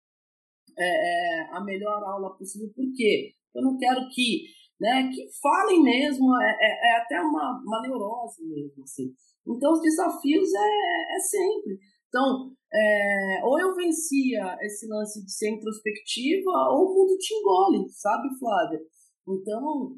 [0.77, 2.69] é, é, a melhor aula possível.
[2.75, 3.33] Por quê?
[3.53, 4.45] Eu não quero que,
[4.79, 9.13] né, que falem mesmo, é, é, é até uma, uma neurose mesmo, assim.
[9.47, 11.79] Então, os desafios é, é sempre.
[12.07, 17.89] Então, é, ou eu vencia esse lance de ser introspectiva, ou o mundo te engole,
[17.89, 18.79] sabe, Flávia?
[19.27, 19.97] Então,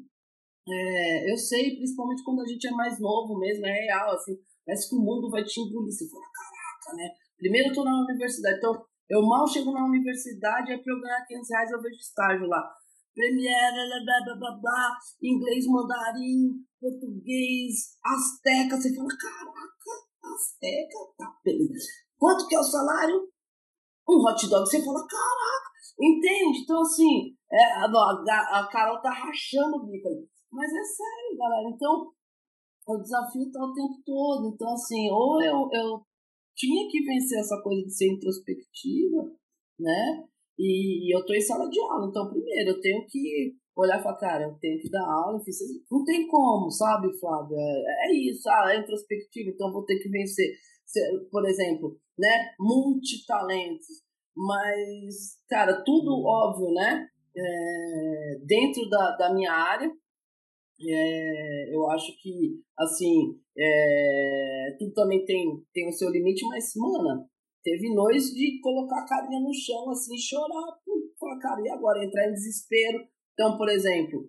[0.68, 4.88] é, eu sei, principalmente quando a gente é mais novo mesmo, é real, assim, parece
[4.88, 5.92] que o mundo vai te engolir.
[5.92, 7.10] Você fala, caraca, né?
[7.36, 11.26] Primeiro eu tô na universidade, então eu mal chego na universidade, é para eu ganhar
[11.26, 12.62] 500 reais eu vejo estágio lá.
[13.14, 18.76] Premiere, blá, blá, blá, blá, inglês, mandarim, português, asteca.
[18.76, 19.92] Você fala, caraca,
[20.34, 21.86] asteca, tá, beleza.
[22.18, 23.28] Quanto que é o salário?
[24.08, 24.66] Um hot dog.
[24.66, 26.62] Você fala, caraca, entende?
[26.64, 30.08] Então, assim, é, a, a, a Carol tá rachando o bico.
[30.50, 31.68] Mas é sério, galera.
[31.68, 32.10] Então,
[32.86, 34.52] o desafio tá o tempo todo.
[34.52, 36.02] Então, assim, ou eu, eu
[36.54, 39.30] tinha que vencer essa coisa de ser introspectiva,
[39.78, 40.24] né?
[40.58, 42.08] E, e eu tô em sala de aula.
[42.08, 45.38] Então, primeiro, eu tenho que olhar e falar, cara, eu tenho que dar aula.
[45.38, 45.50] Enfim,
[45.90, 47.56] não tem como, sabe, Flávia?
[47.58, 50.54] É, é isso, ah, é introspectiva, então vou ter que vencer.
[51.30, 52.54] Por exemplo, né?
[52.58, 54.04] Multitalentos.
[54.36, 57.08] Mas, cara, tudo óbvio, né?
[57.36, 59.90] É, dentro da, da minha área,
[60.80, 67.26] é, eu acho que, assim, é, tudo também tem, tem o seu limite, mas, mana,
[67.62, 70.78] teve nós de colocar a carinha no chão, assim, chorar,
[71.18, 72.04] falar, cara, e agora?
[72.04, 73.06] Entrar em desespero.
[73.32, 74.28] Então, por exemplo,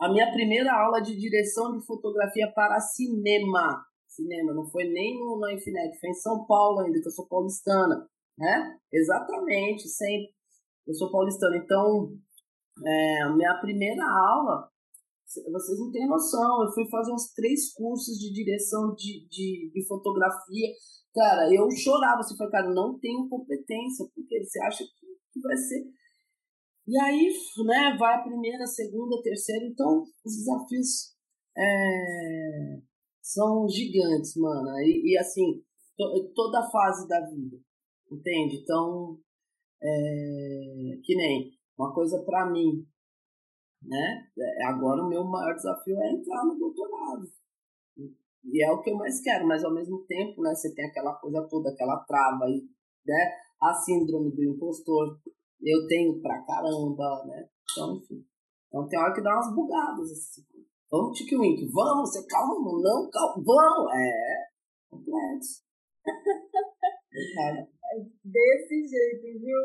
[0.00, 5.38] a minha primeira aula de direção de fotografia para cinema, cinema, não foi nem no,
[5.38, 8.76] na Infinet, foi em São Paulo ainda, que eu sou paulistana, né?
[8.92, 10.34] Exatamente, sempre.
[10.86, 12.12] Eu sou paulistana, então,
[12.84, 14.68] é, a minha primeira aula
[15.26, 16.62] vocês não têm noção.
[16.62, 20.68] Eu fui fazer uns três cursos de direção de, de, de fotografia.
[21.14, 22.22] Cara, eu chorava.
[22.22, 24.06] Você falou, cara, não tenho competência.
[24.14, 25.84] Porque você acha que, vai ser.
[26.86, 27.28] E aí,
[27.66, 29.64] né, vai a primeira, segunda, terceira.
[29.66, 31.14] Então, os desafios
[31.56, 32.78] é,
[33.22, 34.68] são gigantes, mano.
[34.80, 35.62] E, e assim,
[35.96, 37.56] to, toda fase da vida.
[38.12, 38.60] Entende?
[38.62, 39.18] Então,
[39.82, 42.86] é, que nem uma coisa para mim
[43.86, 44.26] né?
[44.38, 47.30] É, agora o meu maior desafio é entrar no doutorado.
[48.44, 51.14] E é o que eu mais quero, mas ao mesmo tempo, né, você tem aquela
[51.14, 52.62] coisa toda, aquela trava aí,
[53.06, 53.32] né?
[53.62, 55.18] A síndrome do impostor,
[55.62, 57.48] eu tenho pra caramba, né?
[57.72, 58.24] Então, enfim.
[58.68, 60.42] Então tem hora que dá umas bugadas, assim.
[60.90, 63.92] Vamos, Tiki Wink, vamos, você calma, não, calma, vamos.
[63.94, 64.46] É,
[64.90, 65.64] complexo.
[66.04, 67.74] é
[68.24, 69.58] desse jeito, viu?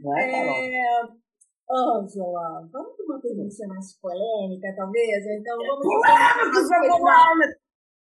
[0.00, 0.54] Não é, Carol?
[0.54, 1.23] É,
[1.70, 5.24] Ângela, vamos para uma pergunta mais polêmica, talvez?
[5.26, 7.36] Então vamos polêmica, uma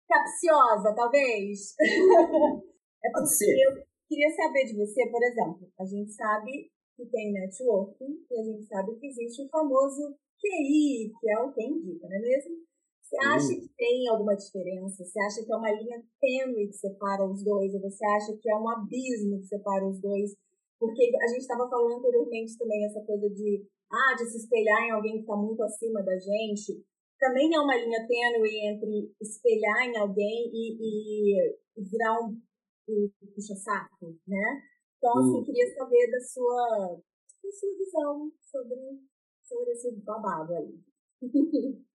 [0.09, 1.75] capciosa, talvez.
[1.79, 8.27] é porque eu queria saber de você, por exemplo, a gente sabe que tem networking
[8.31, 12.17] e a gente sabe que existe o famoso QI, que é o que indica, não
[12.17, 12.57] é mesmo?
[13.13, 15.05] Você acha que tem alguma diferença?
[15.05, 17.75] Você acha que é uma linha tênue que separa os dois?
[17.75, 20.31] Ou você acha que é um abismo que separa os dois?
[20.83, 24.91] Porque a gente estava falando anteriormente também essa coisa de, ah, de se espelhar em
[24.91, 26.85] alguém que está muito acima da gente.
[27.21, 32.37] Também é uma linha tênue entre espelhar em alguém e, e virar um,
[32.89, 34.61] um puxa-saco, né?
[34.99, 35.45] Então, assim, hum.
[35.45, 36.99] queria saber da sua,
[37.45, 38.81] da sua visão sobre,
[39.41, 40.81] sobre esse babado aí.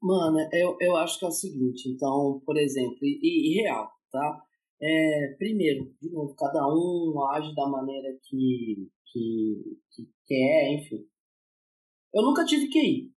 [0.00, 3.18] Mano, eu, eu acho que é o seguinte, então, por exemplo, e,
[3.58, 4.44] e real, tá?
[4.80, 11.06] É, primeiro, de novo, cada um age da maneira que, que, que quer, enfim.
[12.12, 13.14] Eu nunca tive que ir.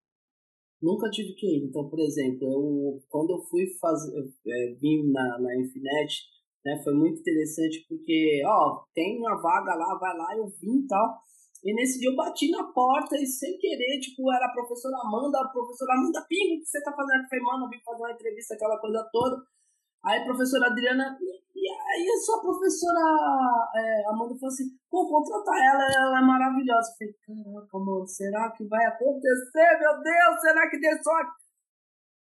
[0.80, 1.64] Nunca tive que ir.
[1.64, 6.24] Então, por exemplo, eu, quando eu fui fazer, é, vim na, na Infinet,
[6.64, 10.86] né, foi muito interessante porque, ó, tem uma vaga lá, vai lá, eu vim e
[10.86, 11.20] tal.
[11.64, 15.40] E nesse dia eu bati na porta e sem querer, tipo, era a professora Amanda,
[15.40, 17.22] a professora Amanda, pinga, o que você tá fazendo?
[17.22, 19.36] Eu falei, mano, eu vim fazer uma entrevista, aquela coisa toda.
[20.04, 21.18] Aí a professora Adriana,
[21.96, 23.00] aí a sua professora
[23.74, 26.92] é, Amanda falou assim, pô, contratar ela, ela é maravilhosa.
[26.92, 29.78] Eu falei, caraca, mano, será que vai acontecer?
[29.80, 31.46] Meu Deus, será que tem sorte?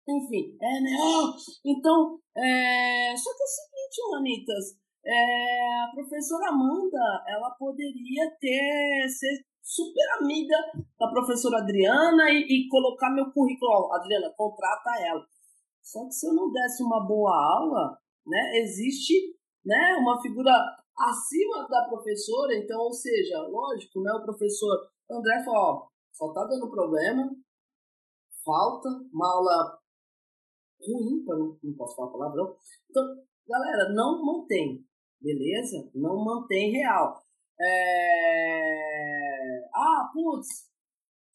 [0.08, 0.92] Enfim, é, né?
[1.02, 1.34] Oh,
[1.66, 9.10] então, é, só que é o seguinte, manitas, é, a professora Amanda, ela poderia ter,
[9.10, 10.56] ser super amiga
[11.00, 15.26] da professora Adriana e, e colocar meu currículo, ó, Adriana, contrata ela.
[15.82, 17.98] Só que se eu não desse uma boa aula,
[18.28, 20.52] né, existe né, uma figura
[20.98, 26.46] acima da professora, então, ou seja, lógico, né, o professor André falou, ó, só tá
[26.46, 27.30] dando problema,
[28.44, 29.80] falta, uma aula
[30.80, 32.56] ruim, não, não posso falar palavrão.
[32.90, 33.04] Então,
[33.48, 34.86] galera, não mantém,
[35.20, 35.90] beleza?
[35.94, 37.22] Não mantém real.
[37.60, 38.86] É...
[39.74, 40.70] Ah, putz,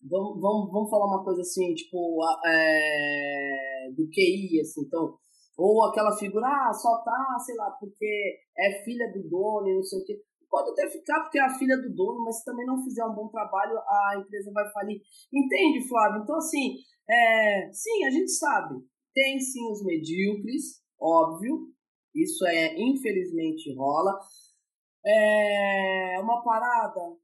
[0.02, 5.18] Vamos, vamos, vamos falar uma coisa assim, tipo, é, do QI, assim, então.
[5.60, 9.82] Ou aquela figura, ah, só tá, sei lá, porque é filha do dono e não
[9.82, 10.18] sei o quê.
[10.48, 13.14] Pode até ficar porque é a filha do dono, mas se também não fizer um
[13.14, 15.02] bom trabalho, a empresa vai falir.
[15.30, 16.22] Entende, Flávio?
[16.22, 18.76] Então, assim, é, sim, a gente sabe.
[19.14, 21.68] Tem sim os medíocres, óbvio.
[22.14, 24.18] Isso é, infelizmente, rola.
[25.04, 27.18] é uma parada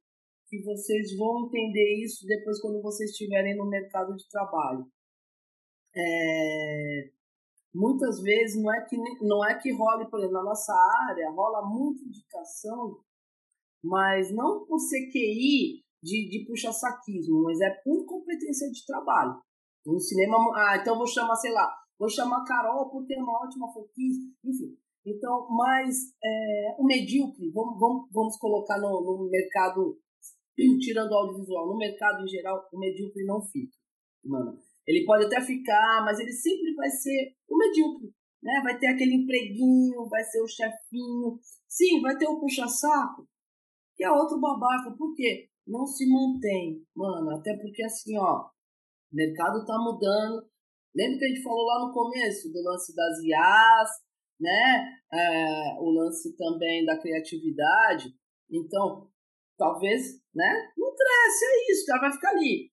[0.47, 4.85] que vocês vão entender isso depois quando vocês estiverem no mercado de trabalho.
[5.97, 7.11] É,
[7.77, 10.73] muitas vezes não é que não é que role, por exemplo, na nossa
[11.09, 12.99] área, rola muita indicação,
[13.85, 19.41] mas não por ser QI de, de puxa-saquismo, mas é por competência de trabalho.
[19.85, 23.73] No cinema, ah, então vou chamar, sei lá, vou chamar Carol por ter uma ótima
[23.73, 24.77] foquista, enfim.
[25.05, 29.97] Então, mas é, o medíocre, vamos, vamos, vamos colocar no, no mercado,
[30.81, 33.77] tirando o audiovisual, no mercado em geral, o medíocre não fica,
[34.25, 34.59] mano.
[34.87, 38.61] Ele pode até ficar, mas ele sempre vai ser o medíocre, né?
[38.63, 41.41] Vai ter aquele empreguinho, vai ser o chefinho.
[41.69, 43.29] Sim, vai ter o puxa-saco,
[43.97, 44.93] que é outro babaca.
[44.97, 45.49] Por quê?
[45.67, 47.31] Não se mantém, mano.
[47.31, 48.45] Até porque, assim, ó,
[49.13, 50.47] o mercado tá mudando.
[50.95, 53.91] Lembra que a gente falou lá no começo do lance das IAs,
[54.41, 55.01] né?
[55.13, 58.15] É, o lance também da criatividade.
[58.49, 59.11] Então,
[59.59, 60.73] talvez, né?
[60.79, 62.71] Não cresce, é isso, o cara vai ficar ali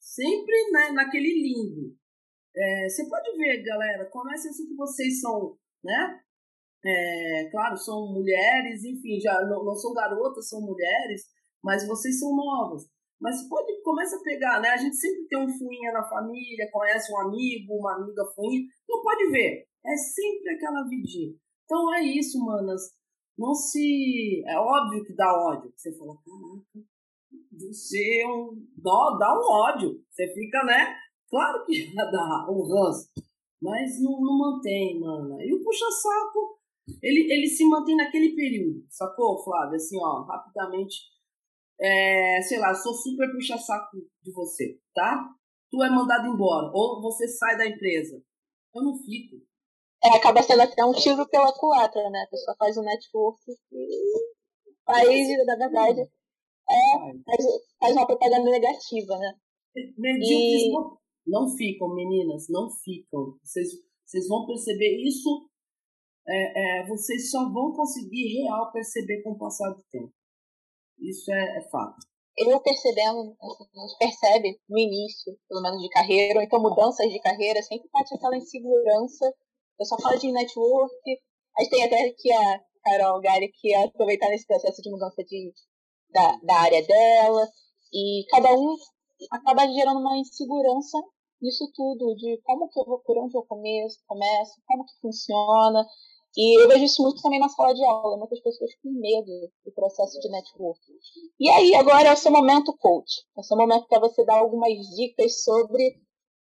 [0.00, 1.94] sempre né, naquele limbo.
[2.56, 6.20] É, você pode ver, galera, comece assim que vocês são, né?
[6.84, 11.26] É, claro, são mulheres, enfim, já não, não são garotas, são mulheres,
[11.62, 12.88] mas vocês são novas.
[13.20, 14.70] Mas pode, começa a pegar, né?
[14.70, 18.62] A gente sempre tem um fuinha na família, conhece um amigo, uma amiga fuinha.
[18.82, 21.34] Então pode ver, é sempre aquela vidinha.
[21.64, 22.80] Então é isso, manas.
[23.38, 24.42] Não se.
[24.46, 25.72] É óbvio que dá ódio.
[25.76, 26.88] Você fala, caraca,
[27.52, 30.02] você um, dá, dá um ódio.
[30.10, 30.96] Você fica, né?
[31.28, 33.08] Claro que dá um ranço,
[33.60, 35.40] mas não, não mantém, mano.
[35.40, 36.58] E o puxa-saco,
[37.02, 39.76] ele, ele se mantém naquele período, sacou, Flávio?
[39.76, 40.96] Assim, ó, rapidamente.
[41.80, 45.30] É, sei lá, sou super puxa-saco de você, tá?
[45.70, 48.22] Tu é mandado embora, ou você sai da empresa.
[48.74, 49.36] Eu não fico.
[50.02, 52.24] É, acaba sendo até um tiro pela culatra, né?
[52.26, 53.40] A pessoa faz um network
[53.72, 54.12] e
[54.84, 56.10] faz, na verdade,
[56.70, 57.12] é,
[57.80, 59.34] faz, uma propaganda negativa, né?
[59.76, 60.72] E...
[61.26, 63.36] não, ficam, meninas, não ficam.
[63.42, 63.68] Vocês,
[64.04, 65.48] vocês vão perceber isso,
[66.28, 70.12] é, é, vocês só vão conseguir real perceber com o passar do tempo.
[70.98, 71.98] Isso é, é fato.
[72.36, 77.20] Eu percebendo, a gente percebe no início, pelo menos de carreira, ou então mudanças de
[77.20, 79.34] carreira, sempre bate aquela insegurança.
[79.78, 80.92] Eu só falo de network.
[81.58, 85.52] A gente tem até aqui a Carol Gary que aproveitar nesse processo de mudança de
[86.12, 87.48] da, da área dela,
[87.92, 88.76] e cada um
[89.30, 90.98] acaba gerando uma insegurança
[91.40, 95.86] nisso tudo, de como que eu vou, por onde eu começo, começo, como que funciona.
[96.36, 99.72] E eu vejo isso muito também na sala de aula, muitas pessoas com medo do
[99.72, 100.92] processo de networking.
[101.40, 103.24] E aí, agora é o seu momento coach.
[103.36, 105.96] É o seu momento para você dar algumas dicas sobre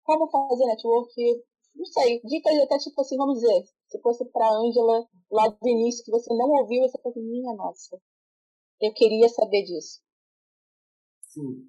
[0.02, 1.42] como fazer networking.
[1.74, 6.04] Não sei, dicas até tipo assim, vamos dizer, se fosse para Ângela lá do início
[6.04, 8.00] que você não ouviu, você fala, minha nossa,
[8.80, 10.00] eu queria saber disso.
[11.22, 11.68] Sim.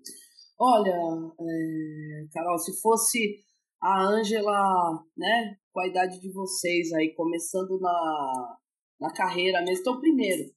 [0.59, 3.43] Olha, é, Carol, se fosse
[3.81, 8.57] a Ângela, né, com a idade de vocês aí, começando na,
[8.99, 9.81] na carreira mesmo.
[9.81, 10.51] Então, primeiro,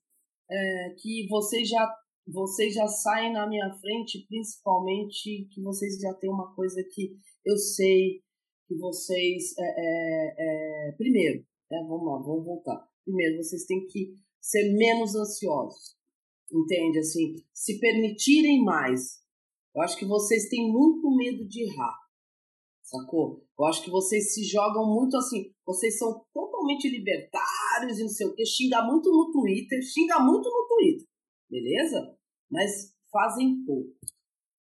[0.51, 1.95] é, que vocês já,
[2.27, 7.57] vocês já saem na minha frente, principalmente que vocês já têm uma coisa que eu
[7.57, 8.23] sei
[8.67, 9.53] que vocês.
[9.59, 12.89] É, é, é primeiro, né, vamos lá, vamos voltar.
[13.05, 16.00] Primeiro, vocês têm que ser menos ansiosos
[16.53, 16.99] entende?
[16.99, 19.21] Assim, se permitirem mais.
[19.75, 21.97] Eu acho que vocês têm muito medo de errar,
[22.83, 23.47] sacou?
[23.59, 28.27] Eu acho que vocês se jogam muito assim, vocês são totalmente libertários e não sei
[28.27, 31.07] o que, xinga muito no Twitter, xinga muito no Twitter,
[31.49, 32.17] beleza?
[32.51, 33.95] Mas fazem pouco.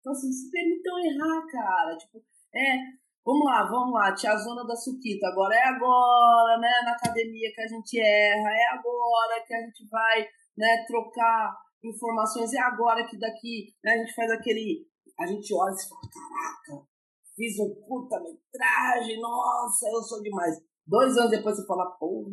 [0.00, 1.96] Então, assim, se permitam errar, cara.
[1.96, 2.22] Tipo,
[2.54, 2.76] é,
[3.24, 5.28] vamos lá, vamos lá, tia Zona da Suquita.
[5.28, 9.86] Agora é agora, né, na academia que a gente erra, é agora que a gente
[9.88, 12.52] vai, né, trocar informações.
[12.52, 14.86] É agora que daqui né, a gente faz aquele.
[15.18, 16.86] A gente olha e fala: caraca,
[17.34, 20.56] fiz um curta-metragem, nossa, eu sou demais.
[20.86, 22.24] Dois anos depois você fala: pô,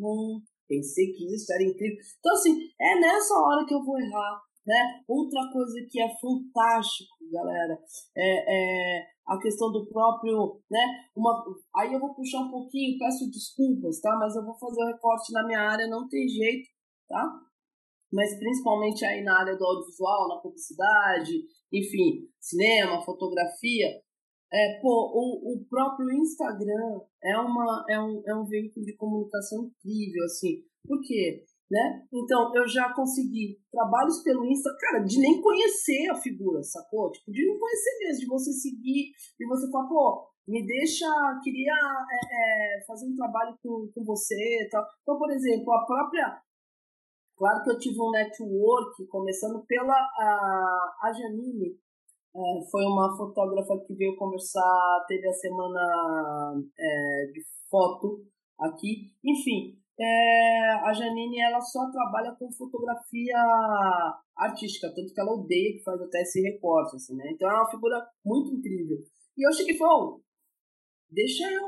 [0.67, 1.97] pensei que isso era incrível.
[2.19, 4.41] Então, assim, é nessa hora que eu vou errar.
[4.65, 5.03] Né?
[5.07, 7.77] Outra coisa que é fantástico, galera,
[8.17, 10.79] é, é a questão do próprio, né?
[11.15, 11.43] Uma,
[11.75, 14.15] aí eu vou puxar um pouquinho, peço desculpas, tá?
[14.19, 16.67] Mas eu vou fazer o recorte na minha área, não tem jeito,
[17.07, 17.41] tá?
[18.15, 21.33] Mas principalmente aí na área do audiovisual, na publicidade,
[21.71, 23.87] enfim, cinema, fotografia.
[24.53, 29.65] É, pô, o, o próprio Instagram é, uma, é, um, é um veículo de comunicação
[29.65, 30.63] incrível, assim.
[30.87, 31.43] Por quê?
[31.69, 32.05] Né?
[32.13, 37.11] Então, eu já consegui trabalhos pelo Insta, cara, de nem conhecer a figura, sacou?
[37.11, 41.05] Tipo, de não conhecer mesmo, de você seguir, e você falar, pô, me deixa,
[41.43, 44.85] queria é, é, fazer um trabalho com, com você e tal.
[45.01, 46.39] Então, por exemplo, a própria
[47.37, 51.77] Claro que eu tive um network, começando pela a, a Janine,
[52.35, 58.25] é, foi uma fotógrafa que veio conversar, teve a semana é, de foto
[58.59, 59.11] aqui.
[59.23, 63.37] Enfim, é, a Janine ela só trabalha com fotografia
[64.35, 67.31] artística, tanto que ela odeia que faz até esse recorte, assim, né?
[67.31, 68.97] Então é uma figura muito incrível.
[69.37, 70.19] E eu cheguei e falei,
[71.09, 71.67] deixa eu,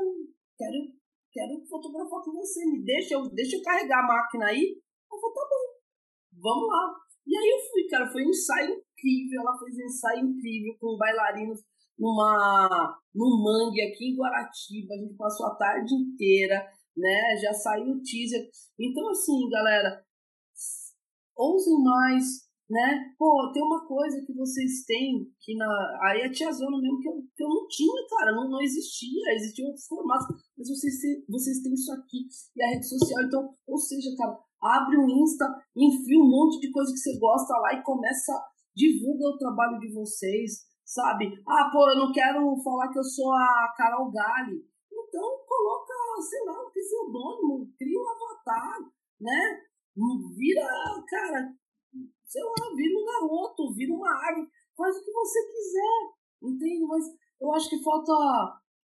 [0.56, 0.92] quero,
[1.32, 4.76] quero fotografar com você, me deixa eu, deixa eu carregar a máquina aí.
[5.10, 5.47] Eu bom,
[6.40, 6.94] vamos lá.
[7.26, 10.96] E aí eu fui, cara, foi um ensaio incrível, ela fez um ensaio incrível com
[10.96, 11.60] bailarinos
[11.98, 16.64] numa, num mangue aqui em Guaratiba, a gente passou a tarde inteira,
[16.96, 18.48] né, já saiu o teaser.
[18.78, 20.02] Então, assim, galera,
[21.36, 23.14] ousem mais, né?
[23.18, 25.66] Pô, tem uma coisa que vocês têm que na.
[26.02, 29.34] Aí a tia Zona mesmo que eu, que eu não tinha, cara, não, não existia,
[29.34, 30.26] existiam outros formatos,
[30.56, 30.94] mas vocês,
[31.26, 32.26] vocês têm isso aqui
[32.56, 35.46] e a rede social, então, ou seja, cara, abre um Insta,
[35.76, 38.32] enfia um monte de coisa que você gosta lá e começa,
[38.74, 41.32] divulga o trabalho de vocês, sabe?
[41.48, 44.62] Ah, pô, eu não quero falar que eu sou a Carol Gali.
[44.92, 45.94] Então, coloca,
[46.28, 48.78] sei lá, um pseudônimo, cria um avatar,
[49.20, 49.60] né?
[50.36, 50.68] Vira,
[51.08, 51.54] cara,
[52.24, 56.12] sei lá, vira um garoto, vira uma árvore, faz o que você quiser,
[56.42, 56.86] entende?
[56.86, 57.04] Mas
[57.40, 58.12] eu acho que falta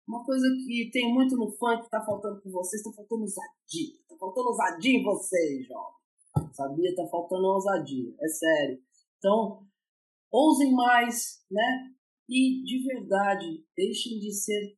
[0.08, 4.03] uma coisa que tem muito no funk tá faltando com vocês, tá faltando ousadia.
[4.24, 6.54] Faltando ousadia em vocês, jovem.
[6.54, 6.96] Sabia?
[6.96, 8.82] Tá faltando ousadia, é sério.
[9.18, 9.68] Então,
[10.32, 11.94] ousem mais, né?
[12.30, 14.78] E de verdade, deixem de ser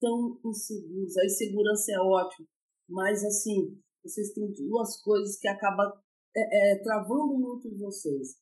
[0.00, 1.16] tão inseguros.
[1.16, 2.46] A insegurança é ótima,
[2.88, 5.92] mas assim, vocês têm duas coisas que acabam
[6.36, 8.36] é, é, travando muito vocês.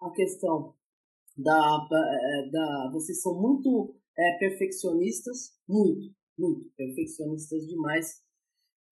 [0.00, 0.72] A questão
[1.36, 8.24] da, é, da vocês são muito é, perfeccionistas, muito, muito perfeccionistas demais,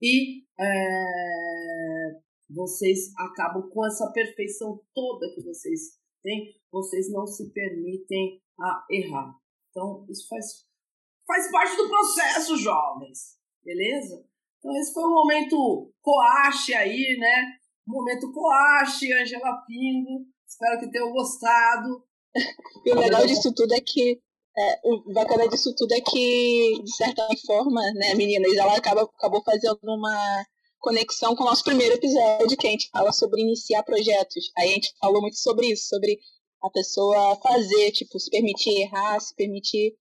[0.01, 8.41] e é, vocês acabam com essa perfeição toda que vocês têm, vocês não se permitem
[8.59, 9.35] a errar.
[9.69, 10.65] Então, isso faz,
[11.27, 14.25] faz parte do processo, jovens, beleza?
[14.59, 17.59] Então, esse foi um momento coache aí, né?
[17.87, 20.25] Momento Coache, Angela Pingo.
[20.47, 22.03] Espero que tenham gostado.
[22.85, 24.19] E o legal disso tudo é que
[24.57, 29.43] é, o bacana disso tudo é que, de certa forma, né, meninas, ela acaba, acabou
[29.43, 30.45] fazendo uma
[30.79, 34.51] conexão com o nosso primeiro episódio, que a gente fala sobre iniciar projetos.
[34.57, 36.19] Aí a gente falou muito sobre isso, sobre
[36.61, 39.95] a pessoa fazer, tipo, se permitir errar, se permitir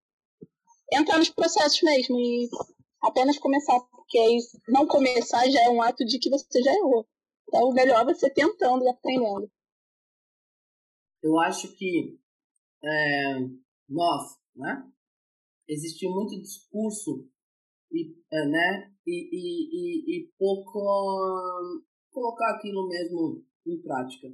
[0.93, 2.49] entrar nos processos mesmo e
[3.03, 4.39] apenas começar, porque aí
[4.69, 7.07] não começar já é um ato de que você já errou.
[7.49, 9.51] Então, melhor você tentando e aprendendo.
[11.23, 12.19] Eu acho que
[12.85, 13.39] é,
[13.95, 14.91] nós, né?
[15.69, 17.29] Existiu muito discurso
[17.91, 18.95] e, é, né?
[19.07, 20.81] E, e, e, e pouco
[22.11, 24.29] colocar aquilo mesmo em prática.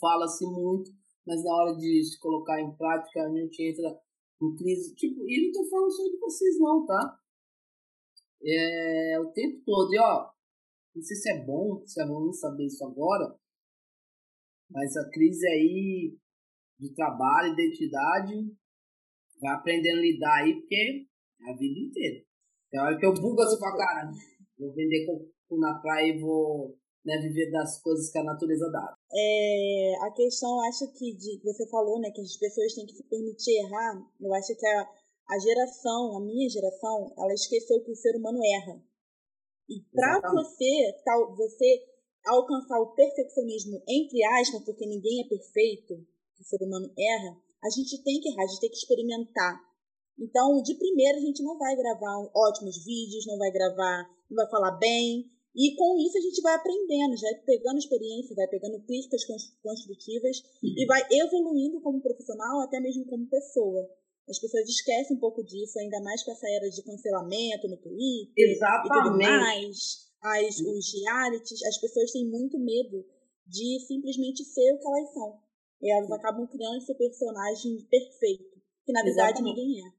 [0.00, 0.90] Fala-se muito,
[1.26, 4.00] mas na hora de se colocar em prática a gente entra
[4.42, 4.94] em crise.
[4.94, 7.18] Tipo, e não tô falando só de vocês não, tá?
[8.44, 9.92] É, o tempo todo.
[9.92, 10.30] E ó,
[10.94, 13.38] não sei se é bom, se é ruim saber isso agora,
[14.70, 16.18] mas a crise aí
[16.78, 18.34] de trabalho, identidade,
[19.42, 21.06] vai aprendendo a lidar aí, porque
[21.42, 22.24] é a vida inteira.
[22.70, 24.10] Tem hora que eu bugo assim pra cara,
[24.58, 26.74] vou vender com na praia e vou
[27.04, 28.94] né, viver das coisas que a natureza dá.
[29.12, 33.04] É, a questão, acho que de, você falou, né, que as pessoas têm que se
[33.04, 34.88] permitir errar, eu acho que a,
[35.28, 38.80] a geração, a minha geração, ela esqueceu que o ser humano erra.
[39.68, 41.84] E para você, tal, você
[42.24, 45.94] alcançar o perfeccionismo, entre aspas, porque ninguém é perfeito,
[46.40, 49.60] o ser humano erra, a gente tem que errar, a gente tem que experimentar.
[50.18, 54.50] Então, de primeira, a gente não vai gravar ótimos vídeos, não vai gravar, não vai
[54.50, 55.30] falar bem.
[55.54, 59.22] E com isso a gente vai aprendendo, já pegando experiência, vai pegando críticas
[59.62, 60.74] construtivas uhum.
[60.76, 63.88] e vai evoluindo como profissional, até mesmo como pessoa.
[64.28, 68.32] As pessoas esquecem um pouco disso, ainda mais com essa era de cancelamento no Twitter
[68.50, 68.98] Exatamente.
[68.98, 70.12] e tudo mais.
[70.22, 73.04] As, os realities, as pessoas têm muito medo
[73.46, 75.38] de simplesmente ser o que elas são.
[75.82, 79.56] E elas acabam criando esse personagem perfeito, que na verdade Exatamente.
[79.56, 79.92] ninguém é.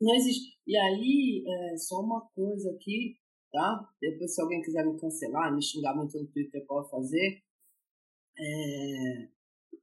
[0.00, 0.58] Não existe.
[0.66, 3.16] E aí, é, só uma coisa aqui,
[3.50, 3.88] tá?
[4.00, 7.40] Depois, se alguém quiser me cancelar, me xingar muito no Twitter, pode fazer.
[8.38, 9.28] É,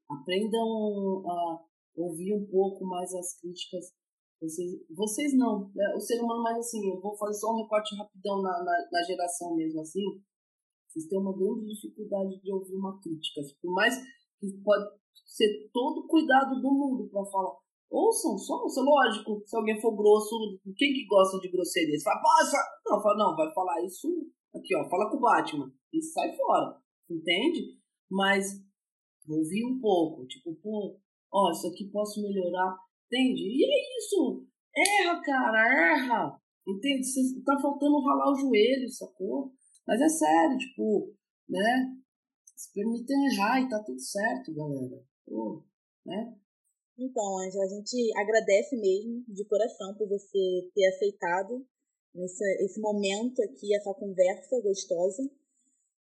[0.09, 3.93] aprendam a ouvir um pouco mais as críticas.
[4.41, 5.95] Vocês, vocês não, né?
[5.95, 9.03] o ser humano, mas assim, eu vou fazer só um recorte rapidão na, na, na
[9.03, 10.21] geração mesmo assim.
[10.87, 13.41] Vocês têm uma grande dificuldade de ouvir uma crítica.
[13.61, 13.95] Por mais
[14.39, 17.55] que pode ser todo cuidado do mundo para falar.
[17.89, 18.83] Ouçam, só ouçam.
[18.83, 21.97] Lógico, se alguém for grosso, quem que gosta de grosseria?
[21.97, 22.57] Você fala, Nossa!
[22.85, 24.07] não, fala, não, vai falar isso
[24.55, 26.77] aqui, ó, fala com o Batman e sai fora.
[27.09, 27.77] entende?
[28.09, 28.61] Mas
[29.27, 30.99] ouvir um pouco, tipo, pô,
[31.31, 33.41] ó, isso aqui posso melhorar, entende?
[33.41, 34.45] E é isso,
[34.75, 37.03] erra, cara, erra, entende?
[37.05, 39.51] Você tá faltando ralar o joelho, sacou?
[39.87, 41.13] Mas é sério, tipo,
[41.47, 41.93] né?
[42.59, 45.01] Se permitem errar e tá tudo certo, galera.
[45.25, 45.63] Pô,
[46.05, 46.35] né?
[46.97, 51.65] Então, Angela, a gente agradece mesmo de coração por você ter aceitado
[52.15, 55.23] esse, esse momento aqui, essa conversa gostosa.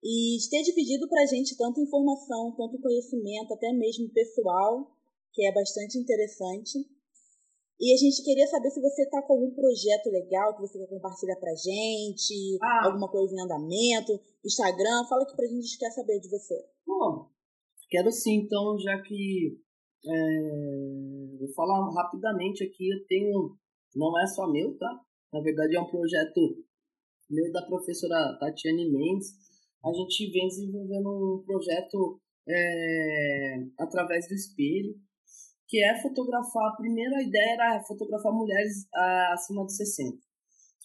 [0.00, 4.96] E ter dividido para a gente tanta informação, tanto conhecimento, até mesmo pessoal,
[5.32, 6.78] que é bastante interessante.
[7.80, 10.86] E a gente queria saber se você está com algum projeto legal que você quer
[10.86, 12.86] compartilhar para gente, ah.
[12.86, 16.54] alguma coisa em andamento, Instagram, fala aqui para a gente quer saber de você.
[16.86, 17.28] Bom,
[17.90, 19.58] quero sim, então, já que
[20.06, 23.56] é, vou falar rapidamente aqui, eu tenho,
[23.96, 25.00] não é só meu, tá?
[25.32, 26.64] Na verdade é um projeto
[27.28, 29.32] meu da professora Tatiane Mendes.
[29.84, 34.94] A gente vem desenvolvendo um projeto é, através do espelho,
[35.74, 40.16] que é fotografar, a primeira ideia era fotografar mulheres ah, acima de 60.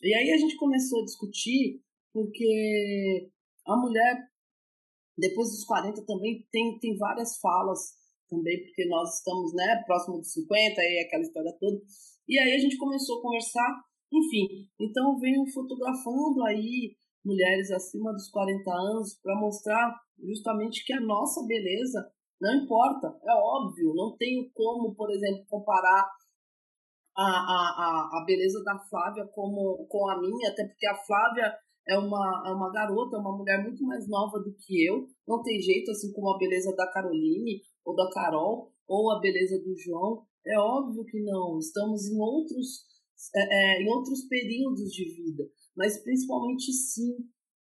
[0.01, 1.79] E aí a gente começou a discutir,
[2.11, 3.29] porque
[3.67, 4.17] a mulher,
[5.15, 7.79] depois dos 40 também, tem, tem várias falas
[8.27, 11.79] também, porque nós estamos né, próximo dos 50, aí aquela história toda.
[12.27, 14.67] E aí a gente começou a conversar, enfim.
[14.79, 20.99] Então eu venho fotografando aí mulheres acima dos 40 anos para mostrar justamente que a
[20.99, 22.11] nossa beleza
[22.41, 26.09] não importa, é óbvio, não tenho como, por exemplo, comparar
[27.17, 31.53] a, a, a, a beleza da Flávia como, com a minha, até porque a Flávia
[31.87, 35.41] é uma, é uma garota, é uma mulher muito mais nova do que eu, não
[35.41, 39.75] tem jeito, assim como a beleza da Caroline ou da Carol, ou a beleza do
[39.77, 40.23] João.
[40.45, 42.85] É óbvio que não, estamos em outros,
[43.35, 45.43] é, é, em outros períodos de vida,
[45.75, 47.17] mas principalmente sim,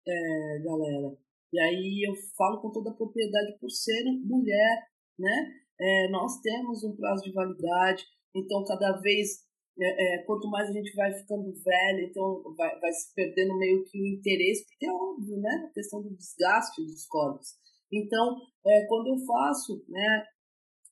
[0.07, 1.24] é, galera.
[1.55, 4.87] E aí eu falo com toda a propriedade por ser mulher,
[5.17, 5.53] né?
[5.79, 8.03] É, nós temos um prazo de validade,
[8.35, 9.45] então cada vez
[9.79, 13.85] é, é, quanto mais a gente vai ficando velha, então vai, vai se perdendo meio
[13.85, 15.67] que o interesse, porque é óbvio, né?
[15.69, 17.53] A questão do desgaste dos corpos.
[17.89, 18.35] Então,
[18.67, 20.25] é, quando eu faço, né,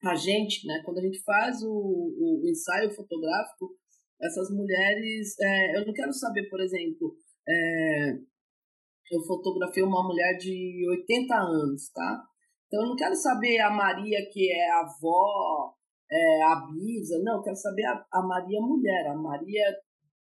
[0.05, 3.75] a gente, né, quando a gente faz o, o, o ensaio fotográfico,
[4.21, 7.17] essas mulheres, é, eu não quero saber, por exemplo,
[7.49, 8.17] é,
[9.11, 12.23] eu fotografei uma mulher de 80 anos, tá?
[12.67, 15.73] Então eu não quero saber a Maria que é a avó,
[16.11, 19.65] é, a Bisa, não, eu quero saber a, a Maria mulher, a Maria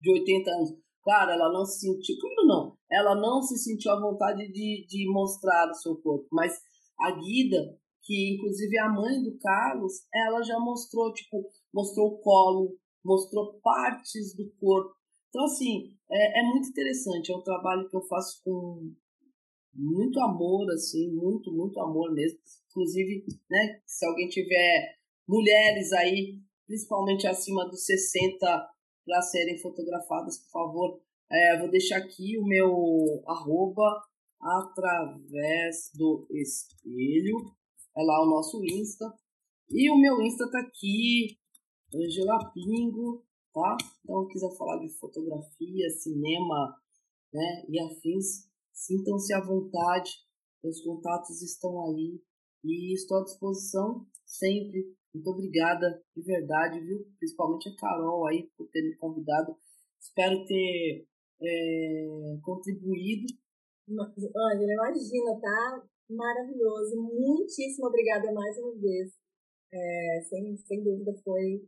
[0.00, 0.70] de 80 anos.
[1.02, 2.76] Claro, ela não se sentiu, como não?
[2.90, 6.52] Ela não se sentiu à vontade de, de mostrar o seu corpo, mas
[7.00, 12.18] a Guida, que inclusive é a mãe do Carlos, ela já mostrou, tipo, mostrou o
[12.20, 14.94] colo, mostrou partes do corpo.
[15.28, 18.94] Então, assim, é, é muito interessante, é um trabalho que eu faço com
[19.74, 22.38] muito amor, assim, muito, muito amor mesmo.
[22.70, 24.96] Inclusive, né, se alguém tiver
[25.28, 28.68] mulheres aí, principalmente acima dos 60
[29.04, 31.00] para serem fotografadas, por favor.
[31.30, 34.02] É, vou deixar aqui o meu arroba
[34.40, 37.36] através do espelho.
[37.96, 39.12] É lá o nosso Insta.
[39.70, 41.38] E o meu Insta tá aqui,
[41.94, 43.24] Angela Pingo,
[43.58, 43.76] tá?
[44.04, 46.76] Então, quiser falar de fotografia, cinema,
[47.32, 50.10] né, e afins, sintam-se à vontade.
[50.62, 52.20] Meus contatos estão aí
[52.64, 57.04] e estou à disposição sempre muito obrigada de verdade, viu?
[57.18, 59.56] Principalmente a Carol aí por ter me convidado.
[60.00, 61.06] Espero ter
[61.40, 63.26] é, contribuído.
[63.90, 65.82] Ângela, imagina, tá?
[66.10, 66.96] Maravilhoso.
[66.96, 69.12] Muitíssimo obrigada mais uma vez.
[69.72, 71.66] É, sem, sem dúvida foi,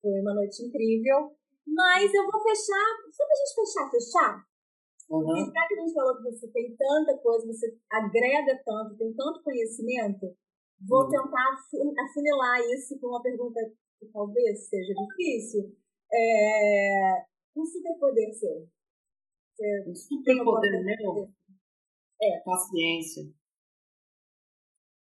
[0.00, 1.32] foi uma noite incrível.
[1.66, 2.86] Mas eu vou fechar.
[3.12, 4.48] Só pra gente fechar, fechar?
[5.10, 5.24] Uhum.
[5.24, 9.12] Porque já que a gente falou que você tem tanta coisa, você agrega tanto, tem
[9.14, 10.36] tanto conhecimento,
[10.86, 11.10] Vou hum.
[11.10, 11.58] tentar
[12.04, 13.60] afunilar isso com uma pergunta
[13.98, 15.76] que talvez seja difícil.
[16.12, 17.26] É...
[17.56, 18.68] Um superpoder seu.
[19.86, 21.32] um superpoder meu?
[22.22, 22.40] É.
[22.44, 23.24] Paciência.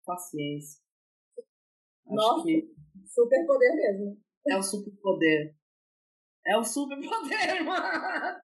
[0.04, 0.82] Paciência.
[1.38, 2.74] Acho Nossa, que...
[3.06, 4.20] superpoder mesmo.
[4.48, 5.56] É o superpoder.
[6.48, 8.42] É o superpoder, mano.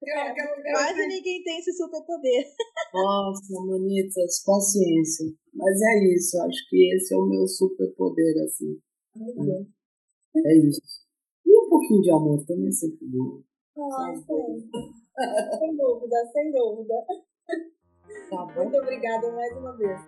[0.72, 2.46] Quase ninguém tem esse superpoder.
[2.94, 5.26] Nossa, manitas, paciência.
[5.54, 8.80] Mas é isso, acho que esse é o meu superpoder, assim.
[9.16, 9.68] Uhum.
[10.36, 10.40] É.
[10.40, 10.82] é isso.
[11.46, 13.42] E um pouquinho de amor também é sempre bom.
[13.80, 14.14] Ah,
[15.60, 16.94] sem dúvida, sem dúvida.
[18.30, 20.00] Tá Muito obrigada mais uma vez.